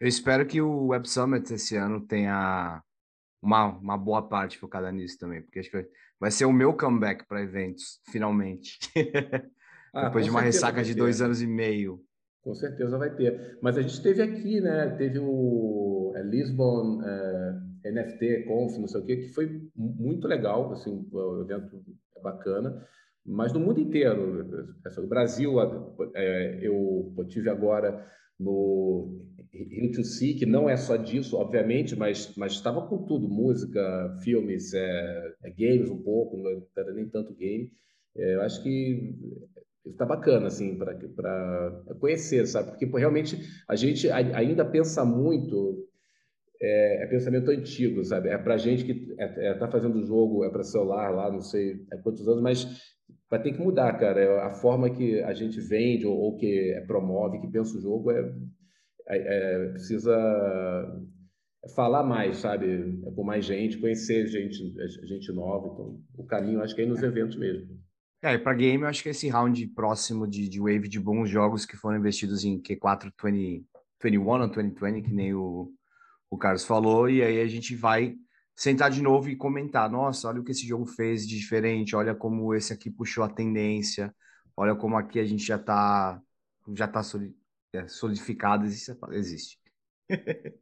[0.00, 2.82] Eu espero que o Web Summit esse ano tenha
[3.40, 7.26] uma, uma boa parte focada nisso também, porque acho que vai ser o meu comeback
[7.28, 8.78] para eventos, finalmente.
[9.96, 12.04] Ah, Depois de uma ressaca de dois anos e meio.
[12.42, 13.56] Com certeza vai ter.
[13.62, 14.88] Mas a gente teve aqui, né?
[14.98, 20.72] Teve o é, Lisbon é, NFT Conf, não sei o quê, que foi muito legal,
[20.72, 21.82] assim, o evento
[22.16, 22.86] é bacana.
[23.26, 24.68] Mas no mundo inteiro,
[24.98, 25.54] o Brasil,
[26.14, 28.06] é, eu tive agora
[28.38, 29.20] no
[29.52, 34.18] Rio to See, que não é só disso, obviamente, mas, mas estava com tudo, música,
[34.22, 37.70] filmes, é, é games um pouco, não era nem tanto game.
[38.16, 39.14] É, eu acho que
[39.86, 42.70] está bacana, assim, para conhecer, sabe?
[42.70, 45.86] Porque realmente a gente ainda pensa muito,
[46.64, 48.28] é, é pensamento antigo, sabe?
[48.28, 51.30] É para gente que está é, é, tá fazendo o jogo, é para celular lá,
[51.30, 52.66] não sei há quantos anos, mas
[53.30, 54.20] vai ter que mudar, cara.
[54.20, 58.10] É a forma que a gente vende ou, ou que promove, que pensa o jogo,
[58.10, 58.32] é,
[59.08, 60.14] é, é precisa
[61.74, 63.00] falar mais, sabe?
[63.06, 64.74] É com mais gente, conhecer gente,
[65.06, 65.68] gente nova.
[65.72, 67.78] Então, o caminho acho que é ir nos eventos mesmo.
[68.22, 71.66] É, para game, eu acho que esse round próximo de, de wave de bons jogos
[71.66, 75.70] que foram investidos em Q4 2021 ou 2020, que nem o,
[76.34, 78.16] o Carlos falou, e aí a gente vai
[78.56, 82.14] sentar de novo e comentar: nossa, olha o que esse jogo fez de diferente, olha
[82.14, 84.14] como esse aqui puxou a tendência,
[84.56, 86.20] Olha como aqui a gente já está
[86.74, 87.02] já tá
[87.74, 88.96] é, solidificado, existe.
[89.10, 89.58] existe.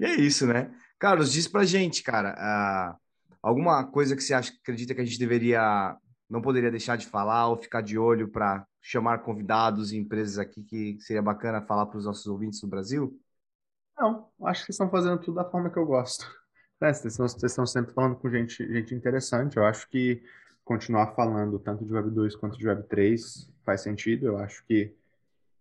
[0.00, 0.74] e é isso, né?
[0.98, 2.98] Carlos, diz pra gente, cara, uh,
[3.42, 5.96] alguma coisa que você acha, acredita que a gente deveria,
[6.30, 10.62] não poderia deixar de falar ou ficar de olho para chamar convidados e empresas aqui
[10.62, 13.20] que seria bacana falar para os nossos ouvintes do Brasil?
[13.96, 16.24] Não, acho que estão fazendo tudo da forma que eu gosto.
[16.82, 19.56] É, vocês, estão, vocês estão sempre falando com gente, gente interessante.
[19.56, 20.22] Eu acho que
[20.62, 24.26] continuar falando tanto de Web 2 quanto de Web 3 faz sentido.
[24.26, 24.94] Eu acho que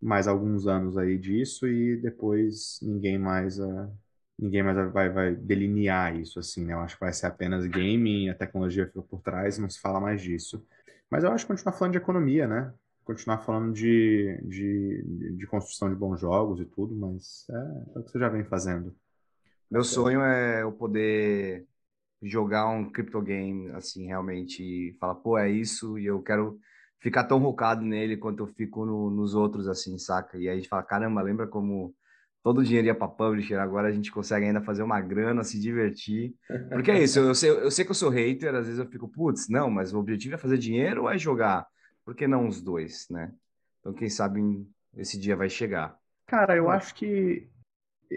[0.02, 3.90] mais alguns anos aí disso e depois ninguém mais uh,
[4.38, 6.74] ninguém mais vai, vai delinear isso assim, né?
[6.74, 10.02] Eu acho que vai ser apenas gaming, a tecnologia fica por trás, não se fala
[10.02, 10.66] mais disso.
[11.10, 12.74] Mas eu acho que continuar falando de economia, né?
[13.04, 18.04] Continuar falando de, de, de construção de bons jogos e tudo, mas é, é o
[18.04, 18.96] que você já vem fazendo.
[19.70, 21.68] Meu sonho é eu poder
[22.22, 26.60] jogar um crypto game, assim, realmente, falar, pô, é isso, e eu quero
[27.00, 30.38] ficar tão rocado nele quanto eu fico no, nos outros, assim, saca?
[30.38, 31.94] E aí a gente fala, caramba, lembra como
[32.42, 35.60] todo o dinheiro ia para publisher, agora a gente consegue ainda fazer uma grana, se
[35.60, 36.34] divertir.
[36.70, 39.08] Porque é isso, eu sei, eu sei que eu sou hater, às vezes eu fico,
[39.08, 41.66] putz, não, mas o objetivo é fazer dinheiro ou é jogar?
[42.06, 43.34] Por que não os dois, né?
[43.80, 45.98] Então, quem sabe esse dia vai chegar.
[46.26, 47.50] Cara, eu acho que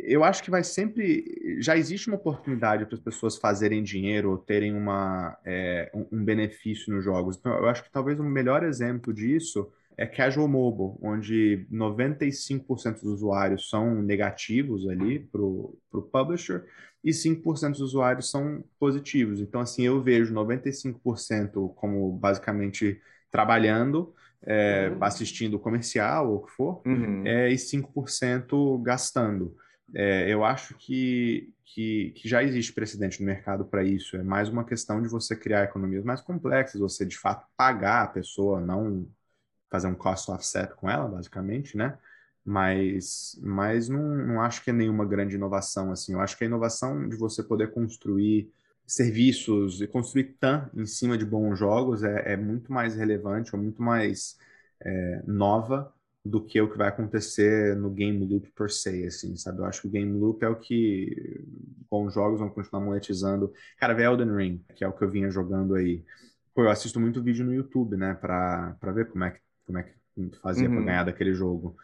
[0.05, 1.59] eu acho que vai sempre.
[1.61, 6.25] Já existe uma oportunidade para as pessoas fazerem dinheiro ou terem uma, é, um, um
[6.25, 7.37] benefício nos jogos.
[7.37, 13.01] Então, eu acho que talvez o um melhor exemplo disso é Casual Mobile, onde 95%
[13.01, 15.79] dos usuários são negativos ali para o
[16.13, 16.67] publisher
[17.03, 19.41] e 5% dos usuários são positivos.
[19.41, 23.01] Então, assim, eu vejo 95% como basicamente
[23.37, 25.05] trabalhando, é, uhum.
[25.05, 27.23] assistindo comercial ou o que for, uhum.
[27.27, 29.55] é, e 5% gastando.
[29.95, 34.17] É, eu acho que, que, que, já existe precedente no mercado para isso.
[34.17, 38.09] É mais uma questão de você criar economias mais complexas, você de fato pagar a
[38.09, 39.07] pessoa, não
[39.71, 41.99] fazer um cost offset com ela, basicamente, né?
[42.43, 46.15] Mas, mas não, não acho que é nenhuma grande inovação, assim.
[46.15, 48.51] Eu acho que a inovação de você poder construir
[48.87, 53.61] serviços e construir TAM em cima de bons jogos é, é muito mais relevante ou
[53.61, 54.39] muito mais
[54.81, 55.93] é, nova
[56.25, 59.61] do que o que vai acontecer no game loop per se, assim, sabe?
[59.61, 61.45] Eu acho que o game loop é o que
[61.89, 63.53] bons jogos vão continuar monetizando.
[63.79, 66.05] Cara, vê Elden Ring, que é o que eu vinha jogando aí.
[66.55, 69.79] Pô, eu assisto muito vídeo no YouTube, né, pra, pra ver como é que como
[69.79, 69.93] é que
[70.41, 70.77] fazia uhum.
[70.77, 71.77] para ganhar daquele jogo.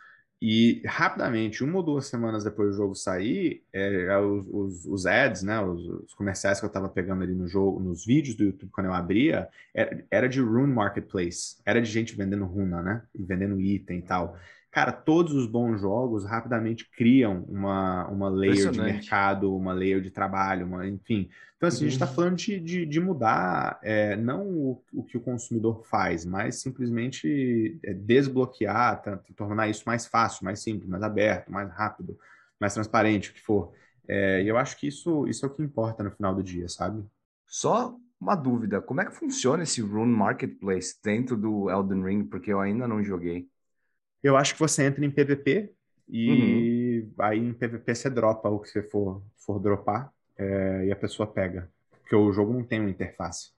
[0.45, 5.07] E rapidamente, uma ou duas semanas depois do jogo sair, é, é, os, os, os,
[5.07, 8.43] ads, né, os, os, comerciais que eu estava pegando ali no jogo, nos vídeos do
[8.43, 13.03] YouTube quando eu abria, era, era de Rune Marketplace, era de gente vendendo runa, né,
[13.14, 14.36] e vendendo item e tal.
[14.73, 20.11] Cara, todos os bons jogos rapidamente criam uma, uma layer de mercado, uma layer de
[20.11, 21.29] trabalho, uma, enfim.
[21.59, 21.89] Então, assim, uhum.
[21.89, 22.14] a gente está uhum.
[22.14, 27.79] falando de, de, de mudar é, não o, o, que o consumidor faz, mas simplesmente
[27.85, 29.03] é, desbloquear,
[29.37, 32.18] tornar isso mais fácil, mais simples, mais aberto, mais rápido,
[32.59, 33.75] mais transparente, o que for.
[34.09, 36.66] É, e eu acho que isso, isso é o que importa no final do dia,
[36.66, 37.05] sabe?
[37.47, 42.25] Só uma dúvida, como é que funciona esse Rune Marketplace dentro do Elden Ring?
[42.25, 43.47] Porque eu ainda não joguei.
[44.23, 45.73] Eu acho que você entra em PVP
[46.09, 47.25] e uhum.
[47.25, 51.27] aí em PVP você dropa o que você for, for dropar é, e a pessoa
[51.27, 51.70] pega.
[51.91, 53.51] Porque o jogo não tem uma interface.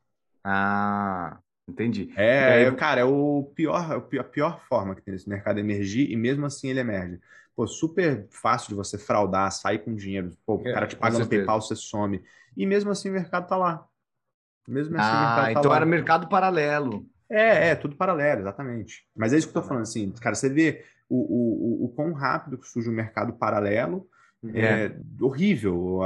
[0.42, 1.38] Ah,
[1.68, 2.12] entendi.
[2.16, 2.76] É, aí...
[2.76, 6.68] cara, é o pior, a pior forma que tem esse mercado emergir e mesmo assim
[6.68, 7.20] ele emerge.
[7.56, 10.36] Pô, super fácil de você fraudar, sair com dinheiro.
[10.44, 12.22] Pô, o é, cara te paga no PayPal, você some.
[12.56, 13.86] E mesmo assim o mercado tá lá.
[14.66, 15.76] Mesmo assim ah, o mercado tá então lá.
[15.76, 17.06] era mercado paralelo.
[17.34, 19.04] É, é, tudo paralelo, exatamente.
[19.16, 21.88] Mas é isso que eu tô falando, assim, cara, você vê o, o, o, o
[21.88, 24.08] quão rápido que surge o mercado paralelo,
[24.52, 26.00] é, é horrível.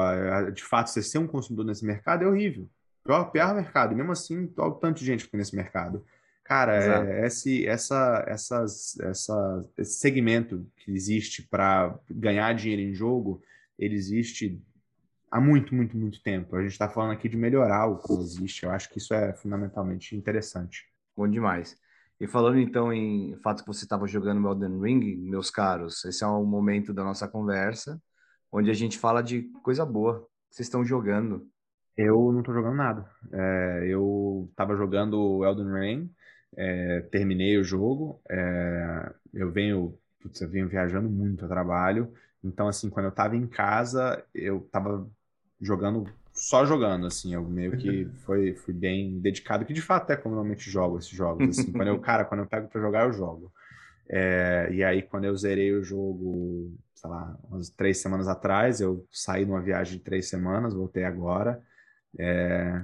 [0.55, 2.69] De fato, você ser um consumidor nesse mercado é horrível.
[3.05, 3.97] Pior, pior mercado.
[3.97, 6.05] Mesmo assim, olha o tanto de gente que tem nesse mercado.
[6.45, 13.43] Cara, é, esse, essa, essas, essa, esse segmento que existe para ganhar dinheiro em jogo,
[13.79, 14.59] ele existe
[15.31, 16.57] há muito, muito, muito tempo.
[16.57, 18.65] A gente está falando aqui de melhorar o que existe.
[18.65, 20.88] Eu acho que isso é fundamentalmente interessante.
[21.19, 21.77] Bom demais.
[22.21, 26.27] E falando então em fato que você estava jogando Elden Ring, meus caros, esse é
[26.29, 28.01] o momento da nossa conversa,
[28.53, 31.45] onde a gente fala de coisa boa que vocês estão jogando.
[31.97, 33.11] Eu não estou jogando nada.
[33.33, 36.11] É, eu estava jogando Elden Ring,
[36.57, 42.15] é, terminei o jogo, é, eu venho, putz, eu venho viajando muito a trabalho,
[42.45, 45.05] então assim, quando eu estava em casa, eu estava
[45.61, 46.09] jogando
[46.39, 50.35] só jogando, assim, eu meio que foi, fui bem dedicado, que de fato é como
[50.35, 53.13] eu normalmente jogo esses jogos, assim, quando eu, cara, quando eu pego para jogar, eu
[53.13, 53.53] jogo.
[54.09, 59.07] É, e aí, quando eu zerei o jogo, sei lá, umas três semanas atrás, eu
[59.13, 61.63] saí numa viagem de três semanas, voltei agora,
[62.19, 62.83] é,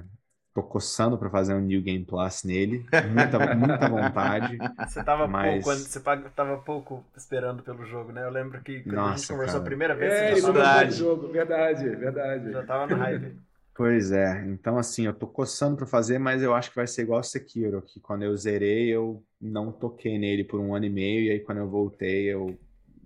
[0.53, 2.85] tô coçando para fazer um New Game Plus nele.
[3.11, 4.57] Muita, muita vontade.
[4.87, 5.63] Você tava mas...
[5.63, 8.23] pouco, você tava pouco esperando pelo jogo, né?
[8.23, 9.63] Eu lembro que quando Nossa, a gente conversou cara.
[9.63, 12.51] a primeira vez, É, você já tava, o jogo, verdade, verdade.
[12.53, 13.44] já tava no hype.
[13.75, 17.01] Pois é, então assim, eu tô coçando para fazer, mas eu acho que vai ser
[17.01, 21.25] igual Sekiro, que quando eu zerei, eu não toquei nele por um ano e meio,
[21.25, 22.57] e aí quando eu voltei, eu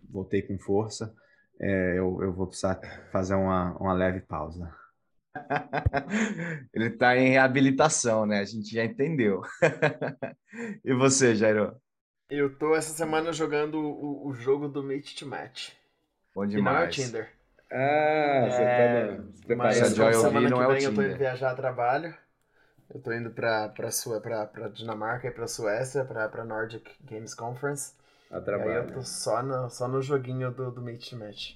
[0.07, 1.11] voltei com força.
[1.59, 2.79] É, eu, eu vou precisar
[3.11, 4.71] fazer uma, uma leve pausa.
[6.73, 8.39] Ele tá em reabilitação, né?
[8.39, 9.41] A gente já entendeu.
[10.83, 11.79] E você, Jairo?
[12.29, 15.69] Eu tô essa semana jogando o, o jogo do Mate to Match.
[16.33, 16.95] Bom Que não é o demais.
[16.95, 17.38] Tinder.
[17.71, 19.23] Ah, você É, tá
[19.55, 19.85] Mas preparado.
[19.85, 21.55] Essa Joy eu vi, semana não que é o vem eu tô indo viajar a
[21.55, 22.15] trabalho.
[22.89, 26.91] Eu tô indo pra, pra, Sua, pra, pra Dinamarca e pra Suécia, pra, pra Nordic
[27.03, 27.93] Games Conference.
[28.31, 28.93] A E aí eu trabalho.
[28.93, 31.55] tô só no, só no joguinho do, do Mate to Match.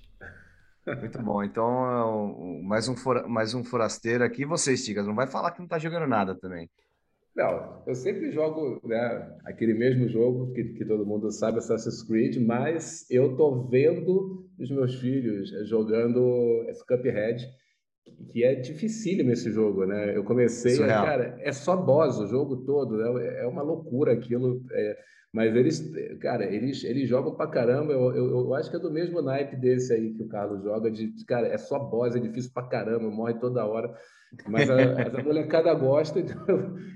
[0.99, 1.43] Muito bom.
[1.43, 4.43] Então, é mais um, fora- mais um forasteiro aqui.
[4.43, 6.69] E você, Stigas, não vai falar que não tá jogando nada também.
[7.35, 12.37] Não, eu sempre jogo, né, aquele mesmo jogo que, que todo mundo sabe, Assassin's Creed,
[12.37, 17.47] mas eu tô vendo os meus filhos jogando esse Cuphead,
[18.31, 20.15] que é dificílimo esse jogo, né?
[20.15, 23.41] Eu comecei, cara, é só boss o jogo todo, né?
[23.41, 24.97] É uma loucura aquilo, é,
[25.33, 27.93] mas eles, cara, eles, eles jogam pra caramba.
[27.93, 30.91] Eu, eu, eu acho que é do mesmo naipe desse aí que o Carlos joga,
[30.91, 33.91] de, cara, é só boss, é difícil pra caramba, morre toda hora.
[34.47, 34.75] Mas a,
[35.19, 36.43] a molecada gosta, então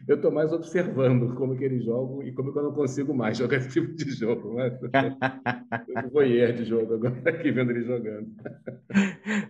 [0.08, 3.38] eu- tô mais observando como que eles jogam e como que eu não consigo mais
[3.38, 4.56] jogar esse tipo de jogo.
[4.56, 8.28] Mas eu vou voyeur de jogo agora aqui vendo eles jogando.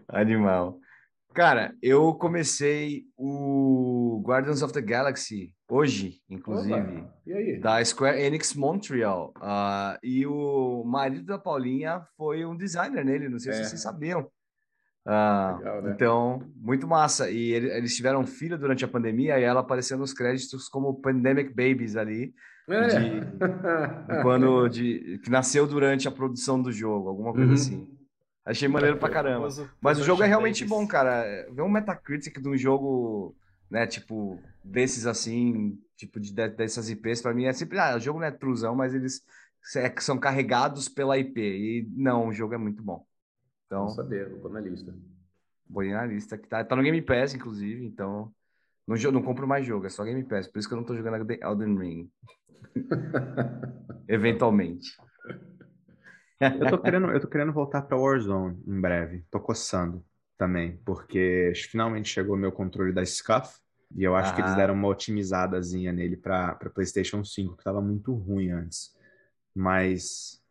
[0.07, 0.79] Animal.
[1.33, 9.31] Cara, eu comecei o Guardians of the Galaxy hoje, inclusive, e da Square Enix Montreal.
[9.39, 13.63] Ah, e o marido da Paulinha foi um designer nele, não sei se É.
[13.65, 14.27] vocês sabiam.
[15.09, 15.91] Ah, Legal, né?
[15.93, 17.29] Então, muito massa.
[17.31, 20.99] E ele- eles tiveram um filho durante a pandemia e ela apareceu nos créditos como
[21.01, 22.33] Pandemic Babies ali,
[22.67, 22.81] É.
[24.21, 27.53] quando de, que nasceu durante a produção do jogo, alguma coisa Uhum.
[27.53, 27.87] assim.
[28.45, 29.47] Achei maneiro pra caramba.
[29.81, 31.23] Mas o jogo é realmente bom, cara.
[31.51, 33.35] Ver um Metacritic de um jogo,
[33.69, 37.99] né, tipo, desses assim, tipo, de, de- dessas IPs, pra mim é sempre, ah, o
[37.99, 39.21] jogo não é truzão, mas eles
[39.75, 41.39] é são carregados pela IP.
[41.41, 43.05] E não, o jogo é muito bom.
[43.67, 44.93] Então, Vamos saber, vou pôr na lista.
[45.69, 48.33] boi na lista, que tá, tá no Game Pass, inclusive, então.
[48.87, 50.47] Não, não compro mais jogo, é só Game Pass.
[50.47, 52.11] Por isso que eu não tô jogando Elden- Elden Ring.
[54.07, 54.95] Eventualmente.
[56.39, 59.25] Eu tô querendo, eu tô querendo voltar pra Warzone em breve.
[59.29, 60.05] Tô coçando
[60.37, 63.59] também, porque finalmente chegou meu controle da SCUF
[63.95, 64.55] e eu acho que eles Ah.
[64.55, 68.95] deram uma otimizadazinha nele pra para PlayStation 5, que tava muito ruim antes.
[69.53, 70.41] Mas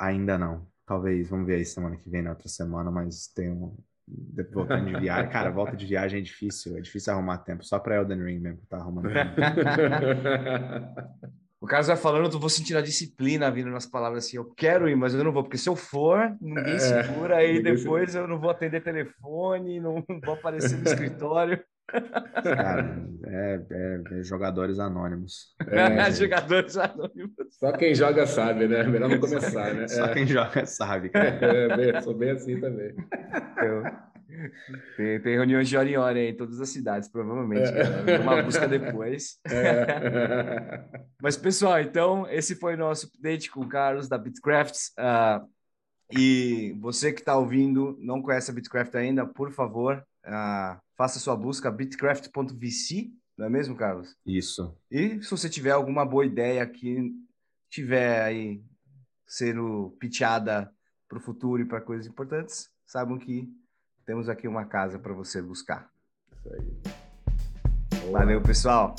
[0.00, 0.66] ainda não.
[0.88, 3.76] Talvez, vamos ver aí semana que vem, na outra semana, mas tem um
[4.50, 5.28] voltando de viagem.
[5.30, 7.62] Cara, volta de viagem é difícil, é difícil arrumar tempo.
[7.62, 9.34] Só pra Elden Ring mesmo que tá arrumando tempo.
[11.60, 14.88] O Carlos vai falando, eu vou sentindo a disciplina vindo nas palavras assim, eu quero
[14.88, 18.26] ir, mas eu não vou, porque se eu for, ninguém É, segura, aí depois eu
[18.26, 21.62] não vou atender telefone, não vou aparecer no escritório.
[22.42, 25.54] Cara, é, é- é jogadores anônimos.
[25.70, 26.10] É.
[26.12, 27.32] Jogadores anônimos.
[27.58, 28.82] Só quem joga sabe, né?
[28.84, 29.88] Melhor não começar, né?
[29.88, 30.14] Só É.
[30.14, 31.28] quem joga sabe, cara.
[31.28, 32.94] É, bem- sou bem assim também.
[33.52, 33.82] Então,
[34.96, 37.68] tem, tem reuniões de hora em hora em todas as cidades, provavelmente.
[37.70, 38.02] É.
[38.02, 38.18] né?
[38.18, 39.38] Uma busca depois.
[39.46, 40.84] É.
[41.22, 44.92] Mas, pessoal, então, esse foi o nosso update com o Carlos da Bitcrafts.
[44.98, 45.42] Ah,
[46.12, 51.36] e você que está ouvindo, não conhece a Bitcraft ainda, por favor, ah, faça sua
[51.36, 54.16] busca bitcraft.vc, não é mesmo, Carlos?
[54.26, 54.76] Isso.
[54.90, 57.12] E se você tiver alguma boa ideia que
[57.70, 58.62] tiver aí
[59.26, 60.72] sendo pitchada
[61.08, 63.48] para o futuro e para coisas importantes, saibam que
[64.04, 65.90] temos aqui uma casa para você buscar.
[66.32, 68.10] Isso aí.
[68.10, 68.94] Valeu, pessoal!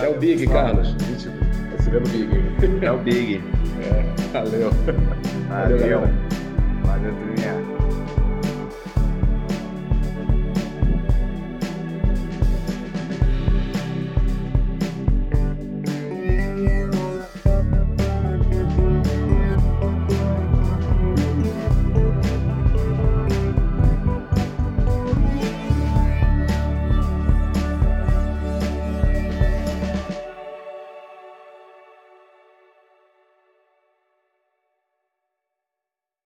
[0.00, 0.88] É o Big, Carlos.
[0.88, 1.28] Gente,
[1.76, 2.28] Você vê no Big.
[2.84, 3.36] É o Big.
[3.82, 4.70] É, valeu.
[5.48, 6.00] Valeu!
[6.84, 7.57] Valeu, turminha!